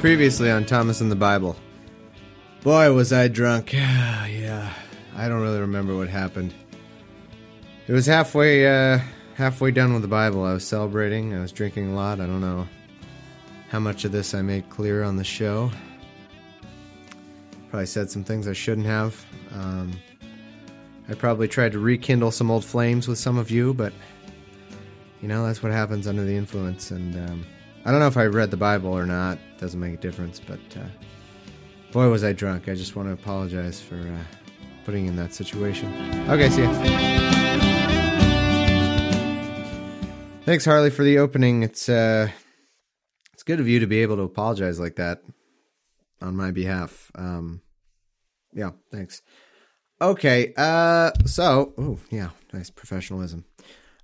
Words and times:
Previously 0.00 0.50
on 0.50 0.64
Thomas 0.64 1.02
and 1.02 1.12
the 1.12 1.16
Bible. 1.16 1.56
Boy, 2.62 2.90
was 2.94 3.12
I 3.12 3.28
drunk. 3.28 3.72
yeah, 3.74 4.72
I 5.14 5.28
don't 5.28 5.42
really 5.42 5.60
remember 5.60 5.94
what 5.94 6.08
happened. 6.08 6.54
It 7.86 7.92
was 7.92 8.06
halfway, 8.06 8.66
uh, 8.66 9.00
halfway 9.34 9.72
done 9.72 9.92
with 9.92 10.00
the 10.00 10.08
Bible. 10.08 10.42
I 10.42 10.54
was 10.54 10.66
celebrating. 10.66 11.34
I 11.34 11.40
was 11.40 11.52
drinking 11.52 11.92
a 11.92 11.94
lot. 11.94 12.18
I 12.18 12.24
don't 12.24 12.40
know 12.40 12.66
how 13.68 13.78
much 13.78 14.06
of 14.06 14.12
this 14.12 14.32
I 14.32 14.40
made 14.40 14.70
clear 14.70 15.02
on 15.02 15.16
the 15.16 15.24
show. 15.24 15.70
Probably 17.68 17.84
said 17.84 18.10
some 18.10 18.24
things 18.24 18.48
I 18.48 18.54
shouldn't 18.54 18.86
have. 18.86 19.22
Um, 19.52 19.92
I 21.10 21.14
probably 21.14 21.46
tried 21.46 21.72
to 21.72 21.78
rekindle 21.78 22.30
some 22.30 22.50
old 22.50 22.64
flames 22.64 23.06
with 23.06 23.18
some 23.18 23.36
of 23.36 23.50
you, 23.50 23.74
but 23.74 23.92
you 25.20 25.28
know 25.28 25.44
that's 25.44 25.62
what 25.62 25.72
happens 25.72 26.06
under 26.06 26.24
the 26.24 26.34
influence. 26.34 26.90
And 26.90 27.16
um, 27.28 27.46
I 27.84 27.90
don't 27.90 28.00
know 28.00 28.06
if 28.06 28.16
I 28.16 28.26
read 28.26 28.50
the 28.50 28.56
Bible 28.56 28.90
or 28.90 29.06
not. 29.06 29.38
Doesn't 29.58 29.80
make 29.80 29.94
a 29.94 29.96
difference. 29.96 30.40
But 30.40 30.60
uh, 30.76 30.88
boy, 31.92 32.08
was 32.10 32.22
I 32.24 32.32
drunk. 32.32 32.68
I 32.68 32.74
just 32.74 32.96
want 32.96 33.08
to 33.08 33.12
apologize 33.12 33.80
for 33.80 33.96
uh, 33.96 34.24
putting 34.84 35.06
in 35.06 35.16
that 35.16 35.32
situation. 35.34 35.88
Okay, 36.28 36.50
see 36.50 36.62
ya. 36.62 36.72
Thanks, 40.44 40.64
Harley, 40.64 40.90
for 40.90 41.04
the 41.04 41.18
opening. 41.18 41.62
It's 41.62 41.88
uh, 41.88 42.28
it's 43.32 43.42
good 43.42 43.60
of 43.60 43.68
you 43.68 43.80
to 43.80 43.86
be 43.86 44.02
able 44.02 44.16
to 44.16 44.22
apologize 44.22 44.78
like 44.78 44.96
that 44.96 45.22
on 46.20 46.36
my 46.36 46.50
behalf. 46.50 47.10
Um, 47.14 47.62
yeah, 48.52 48.70
thanks. 48.90 49.22
Okay, 50.02 50.54
uh, 50.56 51.10
so, 51.26 51.74
oh, 51.76 51.98
yeah, 52.10 52.30
nice 52.52 52.70
professionalism. 52.70 53.44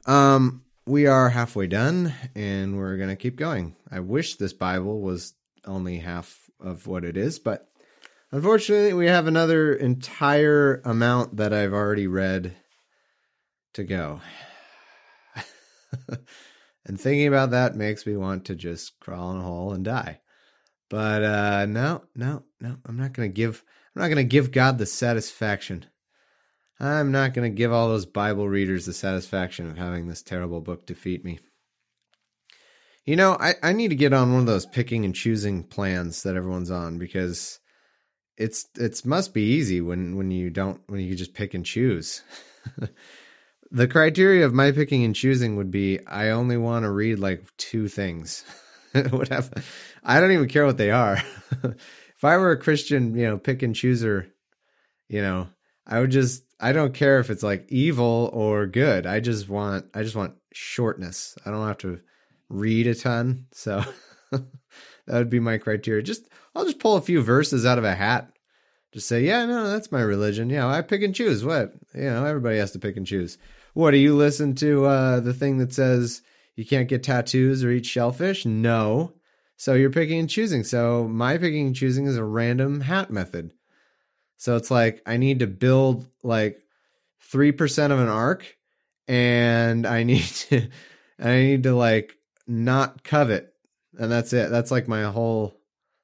Um, 0.05 0.62
we 0.87 1.06
are 1.06 1.29
halfway 1.29 1.67
done 1.67 2.15
and 2.34 2.77
we're 2.77 2.97
going 2.97 3.09
to 3.09 3.17
keep 3.17 3.37
going. 3.37 3.75
I 3.91 4.01
wish 4.01 4.37
this 4.37 4.53
Bible 4.53 5.01
was 5.01 5.34
only 5.65 5.98
half 5.98 6.48
of 6.61 6.87
what 6.87 7.05
it 7.05 7.17
is, 7.17 7.41
but 7.41 7.69
unfortunately, 8.31 8.93
we 8.93 9.09
have 9.09 9.27
another 9.27 9.75
entire 9.75 10.81
amount 10.84 11.39
that 11.39 11.53
I've 11.53 11.73
already 11.73 12.06
read 12.06 12.55
to 13.75 13.83
go. 13.84 14.20
and 16.87 17.00
thinking 17.00 17.27
about 17.27 17.50
that 17.50 17.75
makes 17.75 18.06
me 18.06 18.17
want 18.17 18.47
to 18.47 18.55
just 18.55 18.98
crawl 19.00 19.33
in 19.33 19.39
a 19.39 19.43
hole 19.43 19.73
and 19.73 19.84
die. 19.84 20.21
But 20.89 21.25
uh 21.25 21.67
no, 21.67 22.05
no, 22.15 22.45
no, 22.61 22.77
I'm 22.87 22.97
not 22.97 23.12
going 23.12 23.28
to 23.28 23.34
give 23.34 23.65
I'm 23.95 24.03
not 24.03 24.09
going 24.09 24.19
to 24.19 24.25
give 24.25 24.53
God 24.53 24.78
the 24.78 24.87
satisfaction. 24.87 25.87
I'm 26.78 27.10
not 27.10 27.32
going 27.32 27.50
to 27.50 27.56
give 27.56 27.72
all 27.72 27.88
those 27.88 28.06
Bible 28.06 28.48
readers 28.48 28.84
the 28.84 28.92
satisfaction 28.92 29.70
of 29.70 29.78
having 29.78 30.08
this 30.08 30.22
terrible 30.22 30.60
book 30.60 30.86
defeat 30.86 31.24
me. 31.24 31.38
You 33.06 33.16
know, 33.16 33.36
I, 33.41 33.55
I 33.62 33.72
need 33.72 33.88
to 33.88 33.96
get 33.96 34.12
on 34.12 34.32
one 34.32 34.41
of 34.41 34.46
those 34.46 34.66
picking 34.66 35.04
and 35.04 35.14
choosing 35.14 35.62
plans 35.62 36.22
that 36.24 36.36
everyone's 36.36 36.70
on 36.70 36.98
because 36.98 37.60
it's 38.36 38.66
it's 38.74 39.04
must 39.04 39.32
be 39.32 39.42
easy 39.42 39.80
when 39.80 40.16
when 40.16 40.30
you 40.30 40.50
don't 40.50 40.80
when 40.88 41.00
you 41.00 41.14
just 41.14 41.32
pick 41.32 41.54
and 41.54 41.64
choose. 41.64 42.22
the 43.70 43.88
criteria 43.88 44.44
of 44.44 44.52
my 44.52 44.72
picking 44.72 45.04
and 45.04 45.14
choosing 45.14 45.56
would 45.56 45.70
be 45.70 46.04
I 46.06 46.30
only 46.30 46.56
want 46.56 46.82
to 46.82 46.91
read 46.91 47.19
like 47.19 47.44
two 47.56 47.88
things. 47.88 48.44
have 48.92 49.52
I 50.04 50.20
don't 50.20 50.32
even 50.32 50.48
care 50.48 50.66
what 50.66 50.77
they 50.77 50.91
are. 50.91 51.19
if 51.62 52.24
I 52.24 52.36
were 52.36 52.50
a 52.50 52.60
Christian, 52.60 53.16
you 53.16 53.27
know, 53.27 53.38
pick 53.38 53.62
and 53.62 53.74
chooser, 53.74 54.27
you 55.08 55.22
know, 55.22 55.48
I 55.87 56.01
would 56.01 56.11
just 56.11 56.42
I 56.59 56.73
don't 56.73 56.95
care 56.95 57.19
if 57.19 57.31
it's 57.31 57.42
like 57.42 57.67
evil 57.69 58.31
or 58.33 58.67
good. 58.67 59.06
I 59.06 59.20
just 59.20 59.48
want 59.48 59.87
I 59.95 60.03
just 60.03 60.17
want 60.17 60.34
shortness. 60.53 61.37
I 61.45 61.51
don't 61.51 61.67
have 61.67 61.78
to 61.78 62.01
read 62.48 62.87
a 62.87 62.95
ton. 62.95 63.47
So 63.53 63.83
that 64.31 64.44
would 65.06 65.31
be 65.31 65.41
my 65.41 65.59
criteria. 65.59 66.03
Just 66.03 66.28
I'll 66.55 66.65
just 66.65 66.78
pull 66.78 66.97
a 66.97 67.03
few 67.03 67.22
verses 67.22 67.66
out 67.66 67.78
of 67.78 67.84
a 67.84 67.94
hat. 67.94 68.31
Just 68.93 69.09
say, 69.09 69.25
yeah, 69.25 69.44
no, 69.44 69.69
that's 69.69 69.93
my 69.93 70.00
religion. 70.00 70.49
Yeah, 70.49 70.66
I 70.66 70.81
pick 70.81 71.03
and 71.03 71.15
choose. 71.15 71.44
What? 71.44 71.72
You 71.94 72.05
know, 72.05 72.25
everybody 72.25 72.56
has 72.59 72.72
to 72.72 72.78
pick 72.78 72.97
and 72.97 73.06
choose. 73.06 73.37
What 73.75 73.91
do 73.91 73.99
you 73.99 74.16
listen 74.16 74.55
to 74.56 74.87
uh 74.87 75.21
the 75.21 75.34
thing 75.34 75.59
that 75.59 75.72
says 75.72 76.22
you 76.56 76.65
can't 76.65 76.89
get 76.89 77.03
tattoos 77.03 77.62
or 77.62 77.71
eat 77.71 77.87
shellfish? 77.87 78.47
No. 78.47 79.12
So 79.59 79.75
you're 79.75 79.91
picking 79.91 80.21
and 80.21 80.31
choosing. 80.31 80.65
So 80.65 81.09
my 81.09 81.39
picking 81.39 81.66
and 81.66 81.77
choosing 81.77 82.06
is 82.06 82.16
a 82.16 82.25
random 82.25 82.83
hat 82.83 83.10
method. 83.10 83.53
So 84.36 84.56
it's 84.56 84.70
like 84.70 85.02
I 85.06 85.16
need 85.16 85.41
to 85.41 85.47
build 85.47 86.06
like 86.22 86.60
3% 87.32 87.91
of 87.91 87.98
an 87.98 88.08
ark 88.08 88.56
and 89.08 89.86
I 89.86 90.02
need 90.02 90.24
to 90.24 90.69
I 91.19 91.36
need 91.36 91.62
to 91.64 91.74
like 91.74 92.14
not 92.47 93.02
covet. 93.02 93.52
And 93.98 94.10
that's 94.10 94.32
it. 94.32 94.50
That's 94.50 94.70
like 94.70 94.88
my 94.88 95.04
whole 95.04 95.58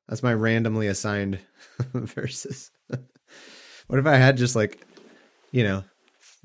that's 0.09 0.23
my 0.23 0.35
randomly 0.35 0.89
assigned 0.89 1.39
verses. 1.93 2.71
what 3.87 3.99
if 3.99 4.07
I 4.07 4.17
had 4.17 4.37
just 4.37 4.57
like 4.57 4.87
you 5.51 5.65
know, 5.65 5.85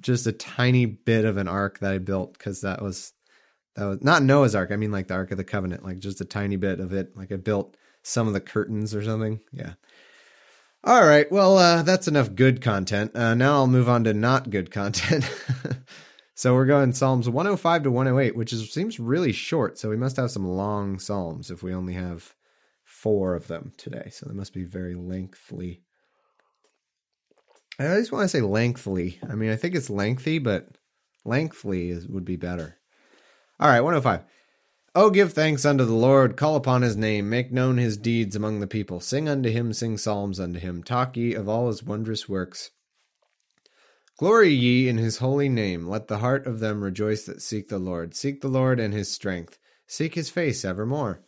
just 0.01 0.27
a 0.27 0.33
tiny 0.33 0.85
bit 0.85 1.23
of 1.23 1.37
an 1.37 1.47
ark 1.47 1.79
that 1.79 1.93
I 1.93 1.97
built 1.97 2.37
cuz 2.37 2.61
that 2.61 2.81
was 2.81 3.13
that 3.77 3.85
was 3.85 4.03
not 4.03 4.23
Noah's 4.23 4.55
Ark. 4.55 4.71
I 4.71 4.75
mean, 4.75 4.91
like 4.91 5.07
the 5.07 5.13
Ark 5.13 5.31
of 5.31 5.37
the 5.37 5.43
Covenant, 5.43 5.85
like 5.85 5.99
just 5.99 6.19
a 6.19 6.25
tiny 6.25 6.55
bit 6.55 6.79
of 6.79 6.93
it. 6.93 7.15
Like 7.15 7.31
I 7.31 7.35
built 7.35 7.77
some 8.03 8.27
of 8.27 8.33
the 8.33 8.41
curtains 8.41 8.95
or 8.95 9.03
something. 9.03 9.39
Yeah. 9.51 9.73
All 10.87 11.05
right. 11.05 11.29
Well, 11.29 11.57
uh, 11.57 11.83
that's 11.83 12.07
enough 12.07 12.33
good 12.33 12.61
content. 12.61 13.13
Uh, 13.13 13.35
now 13.35 13.55
I'll 13.55 13.67
move 13.67 13.89
on 13.89 14.05
to 14.05 14.13
not 14.13 14.49
good 14.49 14.71
content. 14.71 15.29
so 16.33 16.53
we're 16.53 16.65
going 16.65 16.93
Psalms 16.93 17.27
105 17.27 17.83
to 17.83 17.91
108, 17.91 18.37
which 18.37 18.53
is 18.53 18.71
seems 18.71 18.97
really 18.97 19.33
short. 19.33 19.77
So 19.77 19.89
we 19.89 19.97
must 19.97 20.15
have 20.15 20.31
some 20.31 20.47
long 20.47 20.97
psalms 20.97 21.51
if 21.51 21.61
we 21.61 21.73
only 21.73 21.95
have 21.95 22.35
four 22.85 23.35
of 23.35 23.47
them 23.47 23.73
today. 23.75 24.07
So 24.13 24.27
they 24.27 24.33
must 24.33 24.53
be 24.53 24.63
very 24.63 24.95
lengthy. 24.95 25.83
I 27.77 27.87
always 27.87 28.09
want 28.09 28.23
to 28.23 28.29
say 28.29 28.39
lengthily. 28.39 29.19
I 29.29 29.35
mean, 29.35 29.51
I 29.51 29.57
think 29.57 29.75
it's 29.75 29.89
lengthy, 29.89 30.39
but 30.39 30.69
lengthily 31.25 31.89
is, 31.89 32.07
would 32.07 32.23
be 32.23 32.37
better. 32.37 32.77
All 33.59 33.67
right, 33.67 33.81
105. 33.81 34.23
Oh, 34.95 35.09
give 35.09 35.33
thanks 35.33 35.65
unto 35.65 35.85
the 35.85 35.93
Lord, 35.93 36.37
call 36.37 36.55
upon 36.55 36.81
his 36.81 36.97
name, 36.97 37.29
make 37.29 37.51
known 37.51 37.77
his 37.77 37.97
deeds 37.97 38.35
among 38.35 38.59
the 38.59 38.67
people. 38.67 38.99
Sing 38.99 39.29
unto 39.29 39.49
him, 39.49 39.73
sing 39.73 39.97
psalms 39.97 40.39
unto 40.39 40.59
him, 40.59 40.81
talk 40.81 41.15
ye 41.15 41.33
of 41.33 41.47
all 41.47 41.67
his 41.67 41.83
wondrous 41.83 42.27
works. 42.27 42.71
Glory 44.17 44.49
ye 44.49 44.87
in 44.89 44.97
his 44.97 45.17
holy 45.17 45.49
name, 45.49 45.87
let 45.87 46.07
the 46.07 46.17
heart 46.17 46.47
of 46.47 46.59
them 46.59 46.83
rejoice 46.83 47.25
that 47.25 47.41
seek 47.41 47.69
the 47.69 47.77
Lord. 47.77 48.15
Seek 48.15 48.41
the 48.41 48.47
Lord 48.47 48.79
and 48.79 48.91
his 48.93 49.11
strength, 49.11 49.59
seek 49.85 50.15
his 50.15 50.31
face 50.31 50.65
evermore. 50.65 51.21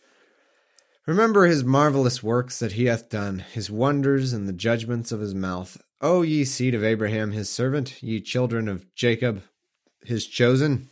Remember 1.06 1.46
his 1.46 1.62
marvelous 1.62 2.22
works 2.22 2.58
that 2.58 2.72
he 2.72 2.86
hath 2.86 3.08
done, 3.08 3.44
his 3.52 3.70
wonders 3.70 4.32
and 4.32 4.48
the 4.48 4.52
judgments 4.52 5.12
of 5.12 5.20
his 5.20 5.34
mouth. 5.34 5.80
O 6.00 6.22
ye 6.22 6.44
seed 6.44 6.74
of 6.74 6.82
Abraham 6.82 7.30
his 7.30 7.48
servant, 7.48 8.02
ye 8.02 8.20
children 8.20 8.66
of 8.68 8.92
Jacob 8.94 9.42
his 10.04 10.26
chosen. 10.26 10.88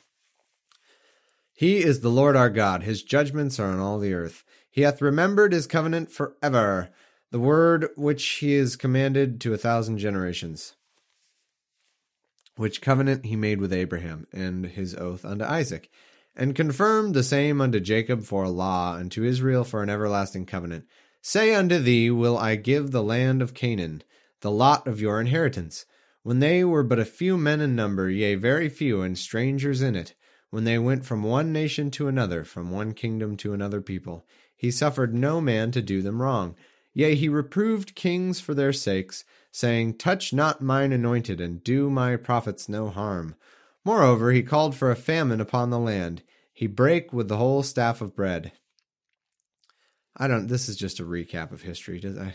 He 1.58 1.78
is 1.78 2.02
the 2.02 2.08
Lord 2.08 2.36
our 2.36 2.50
God. 2.50 2.84
His 2.84 3.02
judgments 3.02 3.58
are 3.58 3.66
on 3.66 3.80
all 3.80 3.98
the 3.98 4.14
earth. 4.14 4.44
He 4.70 4.82
hath 4.82 5.02
remembered 5.02 5.52
his 5.52 5.66
covenant 5.66 6.08
forever, 6.08 6.90
the 7.32 7.40
word 7.40 7.88
which 7.96 8.24
he 8.24 8.52
has 8.52 8.76
commanded 8.76 9.40
to 9.40 9.52
a 9.52 9.58
thousand 9.58 9.98
generations, 9.98 10.76
which 12.54 12.80
covenant 12.80 13.26
he 13.26 13.34
made 13.34 13.60
with 13.60 13.72
Abraham, 13.72 14.28
and 14.32 14.66
his 14.66 14.94
oath 14.94 15.24
unto 15.24 15.44
Isaac, 15.44 15.90
and 16.36 16.54
confirmed 16.54 17.12
the 17.12 17.24
same 17.24 17.60
unto 17.60 17.80
Jacob 17.80 18.22
for 18.22 18.44
a 18.44 18.50
law, 18.50 18.96
and 18.96 19.10
to 19.10 19.24
Israel 19.24 19.64
for 19.64 19.82
an 19.82 19.90
everlasting 19.90 20.46
covenant. 20.46 20.84
Say 21.22 21.56
unto 21.56 21.80
thee, 21.80 22.08
Will 22.08 22.38
I 22.38 22.54
give 22.54 22.92
the 22.92 23.02
land 23.02 23.42
of 23.42 23.52
Canaan, 23.52 24.04
the 24.42 24.52
lot 24.52 24.86
of 24.86 25.00
your 25.00 25.20
inheritance? 25.20 25.86
When 26.22 26.38
they 26.38 26.62
were 26.62 26.84
but 26.84 27.00
a 27.00 27.04
few 27.04 27.36
men 27.36 27.60
in 27.60 27.74
number, 27.74 28.08
yea, 28.08 28.36
very 28.36 28.68
few, 28.68 29.02
and 29.02 29.18
strangers 29.18 29.82
in 29.82 29.96
it, 29.96 30.14
when 30.50 30.64
they 30.64 30.78
went 30.78 31.04
from 31.04 31.22
one 31.22 31.52
nation 31.52 31.90
to 31.90 32.08
another, 32.08 32.44
from 32.44 32.70
one 32.70 32.94
kingdom 32.94 33.36
to 33.36 33.52
another 33.52 33.80
people. 33.80 34.26
He 34.56 34.70
suffered 34.70 35.14
no 35.14 35.40
man 35.40 35.70
to 35.72 35.82
do 35.82 36.02
them 36.02 36.22
wrong. 36.22 36.56
Yea, 36.94 37.14
he 37.14 37.28
reproved 37.28 37.94
kings 37.94 38.40
for 38.40 38.54
their 38.54 38.72
sakes, 38.72 39.24
saying, 39.52 39.94
Touch 39.94 40.32
not 40.32 40.62
mine 40.62 40.92
anointed, 40.92 41.40
and 41.40 41.62
do 41.62 41.90
my 41.90 42.16
prophets 42.16 42.68
no 42.68 42.88
harm. 42.88 43.34
Moreover, 43.84 44.32
he 44.32 44.42
called 44.42 44.74
for 44.74 44.90
a 44.90 44.96
famine 44.96 45.40
upon 45.40 45.70
the 45.70 45.78
land. 45.78 46.22
He 46.52 46.66
brake 46.66 47.12
with 47.12 47.28
the 47.28 47.36
whole 47.36 47.62
staff 47.62 48.00
of 48.00 48.16
bread. 48.16 48.52
I 50.16 50.26
don't, 50.26 50.48
this 50.48 50.68
is 50.68 50.76
just 50.76 50.98
a 50.98 51.04
recap 51.04 51.52
of 51.52 51.62
history. 51.62 52.00
Does 52.00 52.18
I? 52.18 52.34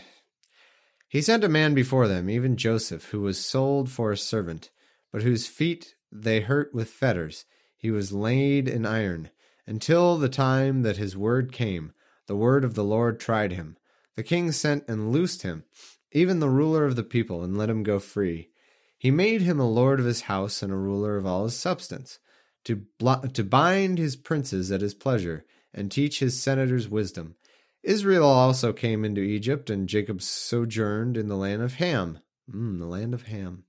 He 1.08 1.20
sent 1.20 1.44
a 1.44 1.48
man 1.48 1.74
before 1.74 2.08
them, 2.08 2.30
even 2.30 2.56
Joseph, 2.56 3.06
who 3.06 3.20
was 3.20 3.44
sold 3.44 3.90
for 3.90 4.10
a 4.10 4.16
servant, 4.16 4.70
but 5.12 5.22
whose 5.22 5.46
feet 5.46 5.94
they 6.10 6.40
hurt 6.40 6.74
with 6.74 6.88
fetters 6.88 7.44
he 7.84 7.90
was 7.90 8.14
laid 8.14 8.66
in 8.66 8.86
iron, 8.86 9.28
until 9.66 10.16
the 10.16 10.26
time 10.26 10.80
that 10.80 10.96
his 10.96 11.18
word 11.18 11.52
came. 11.52 11.92
The 12.28 12.34
word 12.34 12.64
of 12.64 12.72
the 12.72 12.82
Lord 12.82 13.20
tried 13.20 13.52
him. 13.52 13.76
The 14.16 14.22
king 14.22 14.52
sent 14.52 14.84
and 14.88 15.12
loosed 15.12 15.42
him, 15.42 15.64
even 16.10 16.40
the 16.40 16.48
ruler 16.48 16.86
of 16.86 16.96
the 16.96 17.02
people, 17.02 17.44
and 17.44 17.58
let 17.58 17.68
him 17.68 17.82
go 17.82 17.98
free. 17.98 18.48
He 18.96 19.10
made 19.10 19.42
him 19.42 19.60
a 19.60 19.68
lord 19.68 20.00
of 20.00 20.06
his 20.06 20.22
house 20.22 20.62
and 20.62 20.72
a 20.72 20.76
ruler 20.76 21.18
of 21.18 21.26
all 21.26 21.44
his 21.44 21.58
substance, 21.58 22.20
to, 22.64 22.86
to 23.34 23.44
bind 23.44 23.98
his 23.98 24.16
princes 24.16 24.72
at 24.72 24.80
his 24.80 24.94
pleasure, 24.94 25.44
and 25.74 25.92
teach 25.92 26.20
his 26.20 26.42
senators 26.42 26.88
wisdom. 26.88 27.34
Israel 27.82 28.24
also 28.24 28.72
came 28.72 29.04
into 29.04 29.20
Egypt, 29.20 29.68
and 29.68 29.90
Jacob 29.90 30.22
sojourned 30.22 31.18
in 31.18 31.28
the 31.28 31.36
land 31.36 31.60
of 31.60 31.74
Ham. 31.74 32.20
Mm, 32.50 32.78
the 32.78 32.86
land 32.86 33.12
of 33.12 33.24
Ham. 33.24 33.64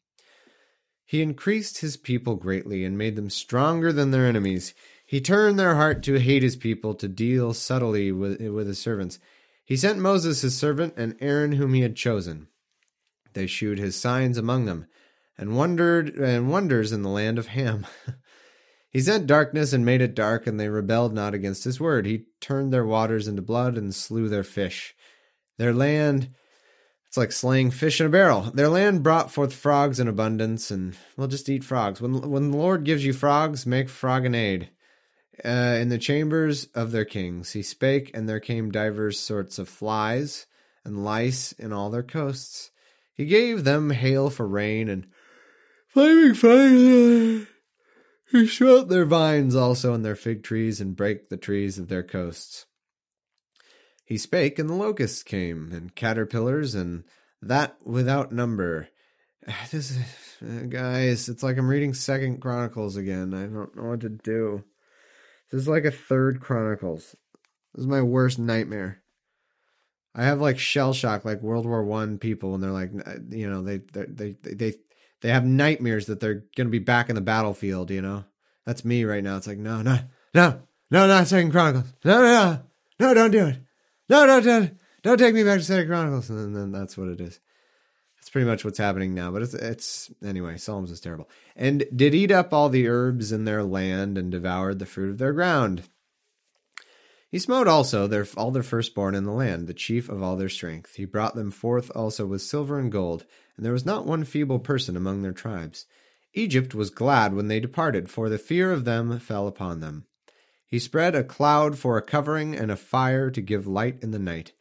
He 1.05 1.21
increased 1.21 1.79
his 1.79 1.97
people 1.97 2.35
greatly 2.35 2.83
and 2.83 2.97
made 2.97 3.15
them 3.15 3.29
stronger 3.29 3.93
than 3.93 4.11
their 4.11 4.25
enemies. 4.25 4.73
He 5.05 5.21
turned 5.21 5.59
their 5.59 5.75
heart 5.75 6.01
to 6.03 6.19
hate 6.19 6.41
his 6.41 6.55
people, 6.55 6.95
to 6.95 7.07
deal 7.07 7.53
subtly 7.53 8.11
with, 8.11 8.41
with 8.41 8.67
his 8.67 8.79
servants. 8.79 9.19
He 9.63 9.77
sent 9.77 9.99
Moses 9.99 10.41
his 10.41 10.57
servant 10.57 10.95
and 10.97 11.15
Aaron 11.21 11.53
whom 11.53 11.73
he 11.73 11.81
had 11.81 11.95
chosen. 11.95 12.47
They 13.33 13.45
shewed 13.45 13.77
his 13.77 13.95
signs 13.95 14.37
among 14.37 14.65
them, 14.65 14.87
and 15.37 15.55
wondered 15.55 16.15
and 16.15 16.49
wonders 16.49 16.91
in 16.91 17.03
the 17.03 17.09
land 17.09 17.37
of 17.37 17.47
Ham. 17.47 17.85
he 18.89 18.99
sent 18.99 19.27
darkness 19.27 19.73
and 19.73 19.85
made 19.85 20.01
it 20.01 20.15
dark, 20.15 20.47
and 20.47 20.59
they 20.59 20.69
rebelled 20.69 21.13
not 21.13 21.33
against 21.33 21.65
his 21.65 21.79
word. 21.79 22.05
He 22.05 22.25
turned 22.41 22.73
their 22.73 22.85
waters 22.85 23.27
into 23.27 23.41
blood 23.41 23.77
and 23.77 23.93
slew 23.93 24.27
their 24.27 24.43
fish. 24.43 24.95
Their 25.57 25.73
land 25.73 26.29
it's 27.15 27.17
like 27.17 27.31
slaying 27.31 27.71
fish 27.71 28.01
in 28.01 28.07
a 28.07 28.09
barrel. 28.09 28.41
Their 28.41 28.67
land 28.67 29.01
brought 29.01 29.31
forth 29.31 29.53
frogs 29.53 30.01
in 30.01 30.09
abundance, 30.09 30.69
and 30.69 30.97
we'll 31.15 31.29
just 31.29 31.47
eat 31.47 31.63
frogs. 31.63 32.01
When 32.01 32.29
when 32.29 32.51
the 32.51 32.57
Lord 32.57 32.83
gives 32.83 33.05
you 33.05 33.13
frogs, 33.13 33.65
make 33.65 33.87
froginade. 33.87 34.67
Uh, 35.43 35.77
in 35.79 35.87
the 35.87 35.97
chambers 35.97 36.65
of 36.75 36.91
their 36.91 37.05
kings, 37.05 37.53
he 37.53 37.61
spake, 37.61 38.11
and 38.13 38.27
there 38.27 38.41
came 38.41 38.69
divers 38.69 39.17
sorts 39.17 39.57
of 39.57 39.69
flies 39.69 40.45
and 40.83 41.05
lice 41.05 41.53
in 41.53 41.71
all 41.71 41.89
their 41.89 42.03
coasts. 42.03 42.71
He 43.13 43.25
gave 43.25 43.63
them 43.63 43.91
hail 43.91 44.29
for 44.29 44.45
rain 44.45 44.89
and 44.89 45.07
flaming 45.87 46.33
fire. 46.33 47.47
He 48.29 48.47
smote 48.47 48.89
their 48.89 49.05
vines 49.05 49.55
also 49.55 49.93
and 49.93 50.03
their 50.03 50.17
fig 50.17 50.43
trees, 50.43 50.81
and 50.81 50.97
brake 50.97 51.29
the 51.29 51.37
trees 51.37 51.79
of 51.79 51.87
their 51.87 52.03
coasts. 52.03 52.65
He 54.05 54.19
spake, 54.19 54.59
and 54.59 54.69
the 54.69 54.75
locusts 54.75 55.23
came, 55.23 55.71
and 55.71 55.95
caterpillars, 55.95 56.75
and 56.75 57.03
that 57.41 57.77
without 57.83 58.31
number. 58.31 58.89
This, 59.71 59.97
uh, 60.41 60.65
guys, 60.69 61.29
it's 61.29 61.43
like 61.43 61.57
I'm 61.57 61.67
reading 61.67 61.93
Second 61.93 62.39
Chronicles 62.39 62.95
again. 62.97 63.33
I 63.33 63.41
don't 63.41 63.75
know 63.75 63.89
what 63.89 64.01
to 64.01 64.09
do. 64.09 64.63
This 65.51 65.61
is 65.61 65.67
like 65.67 65.85
a 65.85 65.91
Third 65.91 66.39
Chronicles. 66.39 67.15
This 67.73 67.81
is 67.81 67.87
my 67.87 68.01
worst 68.01 68.39
nightmare. 68.39 69.01
I 70.15 70.23
have 70.23 70.39
like 70.39 70.57
shell 70.57 70.93
shock, 70.93 71.25
like 71.25 71.41
World 71.41 71.65
War 71.65 71.83
One 71.83 72.17
people, 72.17 72.55
and 72.55 72.63
they're 72.63 72.71
like, 72.71 72.91
you 73.29 73.49
know, 73.49 73.61
they 73.61 73.77
they 73.77 74.05
they 74.33 74.53
they 74.53 74.73
they 75.21 75.29
have 75.29 75.45
nightmares 75.45 76.07
that 76.07 76.19
they're 76.19 76.43
gonna 76.55 76.69
be 76.69 76.79
back 76.79 77.09
in 77.09 77.15
the 77.15 77.21
battlefield. 77.21 77.91
You 77.91 78.01
know, 78.01 78.25
that's 78.65 78.85
me 78.85 79.03
right 79.03 79.23
now. 79.23 79.37
It's 79.37 79.47
like, 79.47 79.57
no, 79.57 79.81
no, 79.81 79.99
no, 80.33 80.61
no, 80.89 81.07
not 81.07 81.27
Second 81.27 81.51
Chronicles. 81.51 81.91
No, 82.03 82.21
no, 82.21 82.31
no, 82.31 82.61
no, 82.99 83.13
don't 83.13 83.31
do 83.31 83.45
it 83.47 83.64
no, 84.09 84.25
no, 84.25 84.41
don't, 84.41 84.77
don't 85.03 85.17
take 85.17 85.33
me 85.33 85.43
back 85.43 85.59
to 85.59 85.63
Second 85.63 85.87
Chronicles. 85.87 86.29
And 86.29 86.55
then 86.55 86.71
that's 86.71 86.97
what 86.97 87.07
it 87.07 87.21
is. 87.21 87.39
That's 88.17 88.29
pretty 88.29 88.47
much 88.47 88.65
what's 88.65 88.79
happening 88.79 89.13
now. 89.13 89.31
But 89.31 89.43
it's, 89.43 89.53
it's 89.53 90.11
anyway, 90.23 90.57
Psalms 90.57 90.91
is 90.91 90.99
terrible. 90.99 91.29
And 91.55 91.85
did 91.95 92.15
eat 92.15 92.31
up 92.31 92.53
all 92.53 92.69
the 92.69 92.87
herbs 92.87 93.31
in 93.31 93.45
their 93.45 93.63
land 93.63 94.17
and 94.17 94.31
devoured 94.31 94.79
the 94.79 94.85
fruit 94.85 95.11
of 95.11 95.17
their 95.17 95.33
ground. 95.33 95.83
He 97.29 97.39
smote 97.39 97.67
also 97.67 98.07
their 98.07 98.25
all 98.37 98.51
their 98.51 98.63
firstborn 98.63 99.13
in 99.13 99.25
the 99.25 99.31
land, 99.31 99.67
the 99.67 99.73
chief 99.73 100.07
of 100.07 100.23
all 100.23 100.37
their 100.37 100.47
strength. 100.47 100.95
He 100.95 101.03
brought 101.03 101.35
them 101.35 101.51
forth 101.51 101.91
also 101.93 102.25
with 102.25 102.41
silver 102.41 102.79
and 102.79 102.91
gold, 102.91 103.25
and 103.57 103.65
there 103.65 103.73
was 103.73 103.85
not 103.85 104.05
one 104.05 104.23
feeble 104.23 104.59
person 104.59 104.95
among 104.95 105.21
their 105.21 105.33
tribes. 105.33 105.85
Egypt 106.33 106.73
was 106.73 106.89
glad 106.89 107.33
when 107.33 107.47
they 107.47 107.59
departed, 107.59 108.09
for 108.09 108.29
the 108.29 108.37
fear 108.37 108.71
of 108.71 108.85
them 108.85 109.19
fell 109.19 109.47
upon 109.47 109.81
them. 109.81 110.05
He 110.67 110.79
spread 110.79 111.15
a 111.15 111.23
cloud 111.23 111.77
for 111.77 111.97
a 111.97 112.01
covering 112.01 112.55
and 112.55 112.71
a 112.71 112.75
fire 112.75 113.29
to 113.29 113.41
give 113.41 113.67
light 113.67 114.01
in 114.01 114.11
the 114.11 114.19
night. 114.19 114.53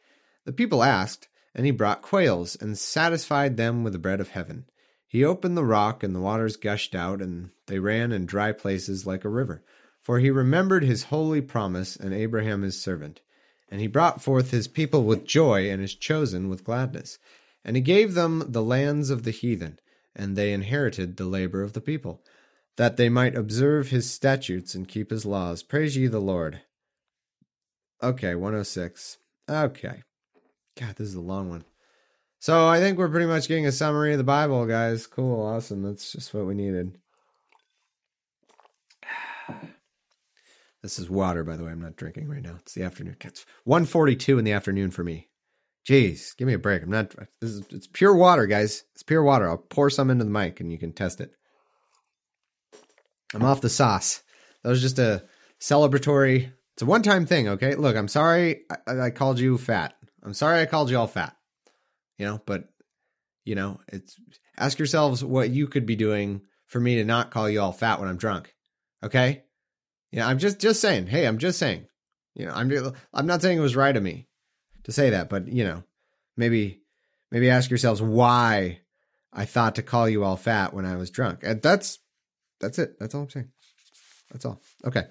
The 0.45 0.53
people 0.53 0.83
asked, 0.83 1.27
and 1.55 1.65
he 1.65 1.71
brought 1.71 2.01
quails 2.01 2.55
and 2.55 2.77
satisfied 2.77 3.57
them 3.57 3.83
with 3.83 3.93
the 3.93 3.99
bread 3.99 4.19
of 4.19 4.29
heaven. 4.29 4.65
He 5.07 5.23
opened 5.23 5.57
the 5.57 5.65
rock, 5.65 6.03
and 6.03 6.13
the 6.13 6.19
waters 6.19 6.57
gushed 6.57 6.93
out, 6.93 7.21
and 7.21 7.49
they 7.67 7.79
ran 7.79 8.11
in 8.11 8.25
dry 8.25 8.51
places 8.51 9.07
like 9.07 9.25
a 9.25 9.29
river. 9.29 9.63
For 10.01 10.19
he 10.19 10.29
remembered 10.29 10.83
his 10.83 11.05
holy 11.05 11.41
promise 11.41 11.95
and 11.95 12.13
Abraham 12.13 12.61
his 12.61 12.79
servant. 12.79 13.21
And 13.69 13.81
he 13.81 13.87
brought 13.87 14.21
forth 14.21 14.51
his 14.51 14.67
people 14.67 15.03
with 15.03 15.25
joy, 15.25 15.71
and 15.71 15.81
his 15.81 15.95
chosen 15.95 16.49
with 16.49 16.63
gladness. 16.63 17.17
And 17.63 17.75
he 17.75 17.81
gave 17.81 18.13
them 18.13 18.43
the 18.47 18.61
lands 18.61 19.09
of 19.09 19.23
the 19.23 19.31
heathen, 19.31 19.79
and 20.15 20.35
they 20.35 20.53
inherited 20.53 21.17
the 21.17 21.25
labor 21.25 21.63
of 21.63 21.73
the 21.73 21.81
people 21.81 22.21
that 22.77 22.97
they 22.97 23.09
might 23.09 23.35
observe 23.35 23.89
his 23.89 24.11
statutes 24.11 24.75
and 24.75 24.87
keep 24.87 25.09
his 25.09 25.25
laws. 25.25 25.63
Praise 25.63 25.95
ye 25.95 26.07
the 26.07 26.19
Lord. 26.19 26.61
Okay, 28.03 28.35
106. 28.35 29.17
Okay. 29.49 30.03
God, 30.77 30.95
this 30.97 31.07
is 31.07 31.15
a 31.15 31.21
long 31.21 31.49
one. 31.49 31.63
So 32.39 32.67
I 32.67 32.79
think 32.79 32.97
we're 32.97 33.09
pretty 33.09 33.25
much 33.25 33.47
getting 33.47 33.65
a 33.65 33.71
summary 33.71 34.11
of 34.11 34.17
the 34.17 34.23
Bible, 34.23 34.65
guys. 34.65 35.07
Cool, 35.07 35.45
awesome. 35.45 35.81
That's 35.81 36.11
just 36.11 36.33
what 36.33 36.45
we 36.45 36.53
needed. 36.53 36.97
This 40.83 40.99
is 40.99 41.09
water, 41.09 41.43
by 41.43 41.57
the 41.57 41.63
way. 41.63 41.71
I'm 41.71 41.81
not 41.81 41.95
drinking 41.95 42.27
right 42.29 42.43
now. 42.43 42.57
It's 42.59 42.75
the 42.75 42.83
afternoon. 42.83 43.15
It's 43.23 43.43
142 43.63 44.37
in 44.37 44.45
the 44.45 44.51
afternoon 44.51 44.91
for 44.91 45.03
me. 45.03 45.29
Jeez, 45.83 46.37
give 46.37 46.47
me 46.47 46.53
a 46.53 46.59
break. 46.59 46.83
I'm 46.83 46.91
not. 46.91 47.15
This 47.41 47.49
is 47.49 47.65
it's 47.71 47.87
pure 47.87 48.15
water, 48.15 48.45
guys. 48.45 48.83
It's 48.93 49.01
pure 49.01 49.23
water. 49.23 49.49
I'll 49.49 49.57
pour 49.57 49.89
some 49.89 50.11
into 50.11 50.25
the 50.25 50.29
mic 50.29 50.59
and 50.59 50.71
you 50.71 50.77
can 50.77 50.93
test 50.93 51.21
it. 51.21 51.31
I'm 53.35 53.43
off 53.43 53.61
the 53.61 53.69
sauce. 53.69 54.21
That 54.63 54.69
was 54.69 54.81
just 54.81 54.97
a 54.97 55.23
celebratory. 55.59 56.51
It's 56.73 56.81
a 56.81 56.85
one-time 56.85 57.25
thing, 57.25 57.49
okay? 57.49 57.75
Look, 57.75 57.95
I'm 57.95 58.07
sorry 58.07 58.61
I, 58.87 58.99
I 58.99 59.09
called 59.09 59.39
you 59.39 59.57
fat. 59.57 59.93
I'm 60.23 60.33
sorry 60.33 60.61
I 60.61 60.65
called 60.65 60.89
you 60.89 60.97
all 60.97 61.07
fat. 61.07 61.35
You 62.17 62.25
know, 62.25 62.41
but 62.45 62.69
you 63.43 63.55
know, 63.55 63.79
it's 63.89 64.15
ask 64.57 64.79
yourselves 64.79 65.23
what 65.23 65.49
you 65.49 65.67
could 65.67 65.85
be 65.85 65.95
doing 65.95 66.41
for 66.65 66.79
me 66.79 66.95
to 66.95 67.03
not 67.03 67.29
call 67.29 67.49
you 67.49 67.61
all 67.61 67.71
fat 67.71 67.99
when 67.99 68.09
I'm 68.09 68.17
drunk. 68.17 68.53
Okay? 69.03 69.43
Yeah, 70.11 70.27
I'm 70.27 70.39
just 70.39 70.59
just 70.59 70.81
saying. 70.81 71.07
Hey, 71.07 71.27
I'm 71.27 71.37
just 71.37 71.59
saying. 71.59 71.87
You 72.33 72.45
know, 72.45 72.53
I'm 72.53 72.71
I'm 73.13 73.27
not 73.27 73.41
saying 73.41 73.57
it 73.57 73.61
was 73.61 73.75
right 73.75 73.95
of 73.95 74.01
me 74.01 74.27
to 74.83 74.91
say 74.91 75.11
that, 75.11 75.29
but 75.29 75.47
you 75.47 75.63
know, 75.63 75.83
maybe 76.37 76.81
maybe 77.31 77.49
ask 77.49 77.69
yourselves 77.69 78.01
why 78.01 78.79
I 79.31 79.45
thought 79.45 79.75
to 79.75 79.83
call 79.83 80.07
you 80.07 80.23
all 80.23 80.37
fat 80.37 80.73
when 80.73 80.85
I 80.85 80.95
was 80.95 81.11
drunk. 81.11 81.39
And 81.43 81.61
that's 81.61 81.99
that's 82.59 82.79
it. 82.79 82.97
That's 82.99 83.15
all 83.15 83.23
I'm 83.23 83.29
saying. 83.29 83.49
That's 84.31 84.45
all. 84.45 84.61
Okay. 84.85 85.03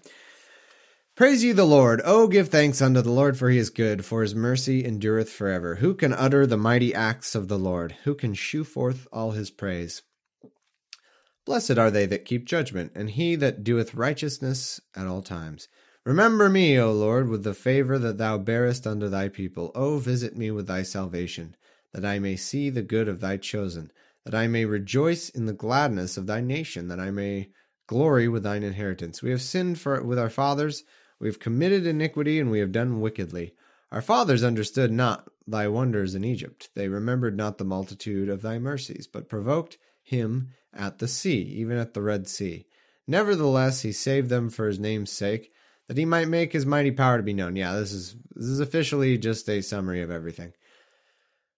Praise 1.16 1.44
ye 1.44 1.52
the 1.52 1.64
Lord. 1.64 2.02
Oh, 2.04 2.26
give 2.26 2.48
thanks 2.48 2.82
unto 2.82 3.00
the 3.00 3.10
Lord, 3.10 3.38
for 3.38 3.48
he 3.48 3.58
is 3.58 3.70
good, 3.70 4.04
for 4.04 4.22
his 4.22 4.34
mercy 4.34 4.84
endureth 4.84 5.30
forever. 5.30 5.76
Who 5.76 5.94
can 5.94 6.12
utter 6.12 6.44
the 6.44 6.56
mighty 6.56 6.92
acts 6.92 7.36
of 7.36 7.46
the 7.46 7.58
Lord? 7.58 7.92
Who 8.02 8.16
can 8.16 8.34
shew 8.34 8.64
forth 8.64 9.06
all 9.12 9.30
his 9.30 9.50
praise? 9.50 10.02
Blessed 11.46 11.78
are 11.78 11.90
they 11.90 12.06
that 12.06 12.24
keep 12.24 12.46
judgment, 12.46 12.90
and 12.96 13.10
he 13.10 13.36
that 13.36 13.62
doeth 13.62 13.94
righteousness 13.94 14.80
at 14.96 15.06
all 15.06 15.22
times. 15.22 15.68
Remember 16.04 16.48
me, 16.48 16.78
O 16.80 16.92
Lord, 16.92 17.28
with 17.28 17.44
the 17.44 17.54
favor 17.54 17.98
that 17.98 18.18
thou 18.18 18.36
bearest 18.36 18.86
unto 18.86 19.08
thy 19.08 19.28
people. 19.28 19.70
O 19.74 19.98
visit 19.98 20.36
me 20.36 20.50
with 20.50 20.66
thy 20.66 20.82
salvation, 20.82 21.54
that 21.92 22.04
I 22.04 22.18
may 22.18 22.34
see 22.34 22.70
the 22.70 22.82
good 22.82 23.06
of 23.06 23.20
thy 23.20 23.36
chosen 23.36 23.92
that 24.24 24.34
I 24.34 24.46
may 24.46 24.64
rejoice 24.64 25.28
in 25.28 25.46
the 25.46 25.52
gladness 25.52 26.16
of 26.16 26.26
thy 26.26 26.40
nation, 26.40 26.88
that 26.88 27.00
I 27.00 27.10
may 27.10 27.50
glory 27.86 28.28
with 28.28 28.42
thine 28.42 28.62
inheritance. 28.62 29.22
We 29.22 29.30
have 29.30 29.42
sinned 29.42 29.78
for, 29.78 30.02
with 30.02 30.18
our 30.18 30.30
fathers, 30.30 30.84
we 31.20 31.28
have 31.28 31.38
committed 31.38 31.86
iniquity, 31.86 32.40
and 32.40 32.50
we 32.50 32.58
have 32.58 32.72
done 32.72 33.00
wickedly. 33.00 33.54
Our 33.92 34.02
fathers 34.02 34.42
understood 34.42 34.90
not 34.90 35.28
thy 35.46 35.68
wonders 35.68 36.14
in 36.14 36.24
Egypt. 36.24 36.70
They 36.74 36.88
remembered 36.88 37.36
not 37.36 37.58
the 37.58 37.64
multitude 37.64 38.28
of 38.28 38.42
thy 38.42 38.58
mercies, 38.58 39.06
but 39.06 39.28
provoked 39.28 39.78
him 40.02 40.50
at 40.72 40.98
the 40.98 41.08
sea, 41.08 41.42
even 41.42 41.76
at 41.78 41.94
the 41.94 42.02
Red 42.02 42.26
Sea. 42.26 42.66
Nevertheless, 43.06 43.82
he 43.82 43.92
saved 43.92 44.30
them 44.30 44.50
for 44.50 44.66
his 44.66 44.80
name's 44.80 45.12
sake, 45.12 45.52
that 45.86 45.98
he 45.98 46.04
might 46.04 46.28
make 46.28 46.52
his 46.52 46.66
mighty 46.66 46.90
power 46.90 47.18
to 47.18 47.22
be 47.22 47.34
known. 47.34 47.56
Yeah, 47.56 47.74
this 47.74 47.92
is 47.92 48.16
this 48.34 48.46
is 48.46 48.60
officially 48.60 49.18
just 49.18 49.48
a 49.48 49.60
summary 49.60 50.02
of 50.02 50.10
everything. 50.10 50.52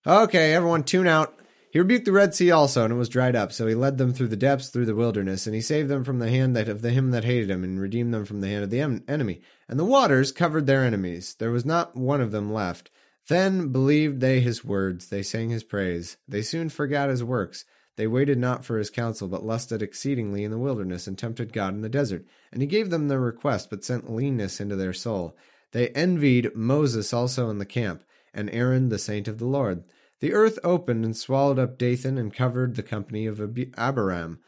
Okay, 0.06 0.52
everyone 0.52 0.82
tune 0.82 1.06
out. 1.06 1.38
He 1.76 1.80
rebuked 1.80 2.06
the 2.06 2.12
Red 2.12 2.35
Sea 2.35 2.52
also, 2.52 2.85
and 2.85 2.95
it 2.95 2.97
was 2.97 3.11
dried 3.11 3.37
up. 3.37 3.52
So 3.52 3.66
he 3.66 3.75
led 3.75 3.99
them 3.99 4.14
through 4.14 4.28
the 4.28 4.35
depths, 4.38 4.68
through 4.68 4.87
the 4.87 4.95
wilderness, 4.95 5.47
and 5.47 5.54
he 5.54 5.61
saved 5.61 5.90
them 5.90 6.04
from 6.04 6.21
the 6.21 6.30
hand 6.30 6.56
that 6.56 6.71
of 6.71 6.80
the 6.80 6.90
him 6.90 7.11
that 7.11 7.25
hated 7.25 7.50
him, 7.50 7.62
and 7.62 7.78
redeemed 7.78 8.14
them 8.14 8.25
from 8.25 8.40
the 8.40 8.49
hand 8.49 8.64
of 8.64 8.71
the 8.71 8.80
em- 8.80 9.04
enemy. 9.06 9.42
And 9.68 9.78
the 9.78 9.85
waters 9.85 10.33
covered 10.33 10.66
their 10.66 10.83
enemies; 10.83 11.35
there 11.35 11.50
was 11.50 11.66
not 11.66 11.95
one 11.95 12.23
of 12.23 12.30
them 12.30 12.50
left. 12.50 12.88
Then 13.28 13.73
believed 13.73 14.21
they 14.21 14.40
his 14.40 14.64
words; 14.64 15.11
they 15.11 15.23
sang 15.23 15.50
his 15.50 15.64
praise. 15.64 16.16
They 16.26 16.40
soon 16.40 16.71
forgot 16.71 17.11
his 17.11 17.23
works. 17.23 17.66
They 17.97 18.06
waited 18.06 18.38
not 18.38 18.64
for 18.64 18.78
his 18.78 18.88
counsel, 18.88 19.28
but 19.28 19.45
lusted 19.45 19.83
exceedingly 19.83 20.45
in 20.45 20.50
the 20.50 20.56
wilderness, 20.56 21.06
and 21.06 21.18
tempted 21.18 21.52
God 21.52 21.75
in 21.75 21.83
the 21.83 21.90
desert. 21.90 22.25
And 22.52 22.62
he 22.62 22.66
gave 22.66 22.88
them 22.88 23.09
their 23.09 23.21
request, 23.21 23.68
but 23.68 23.85
sent 23.85 24.11
leanness 24.11 24.62
into 24.62 24.76
their 24.76 24.95
soul. 24.95 25.37
They 25.73 25.88
envied 25.88 26.56
Moses 26.56 27.12
also 27.12 27.50
in 27.50 27.59
the 27.59 27.66
camp, 27.66 28.02
and 28.33 28.49
Aaron 28.49 28.88
the 28.88 28.99
saint 28.99 29.28
of 29.28 29.37
the 29.37 29.45
Lord. 29.45 29.85
The 30.20 30.32
earth 30.32 30.58
opened 30.64 31.04
and 31.04 31.16
swallowed 31.16 31.58
up 31.58 31.78
Dathan 31.78 32.16
and 32.16 32.32
covered 32.32 32.75
the 32.75 32.82
company 32.82 33.26
of 33.26 33.40
Abiram, 33.76 34.38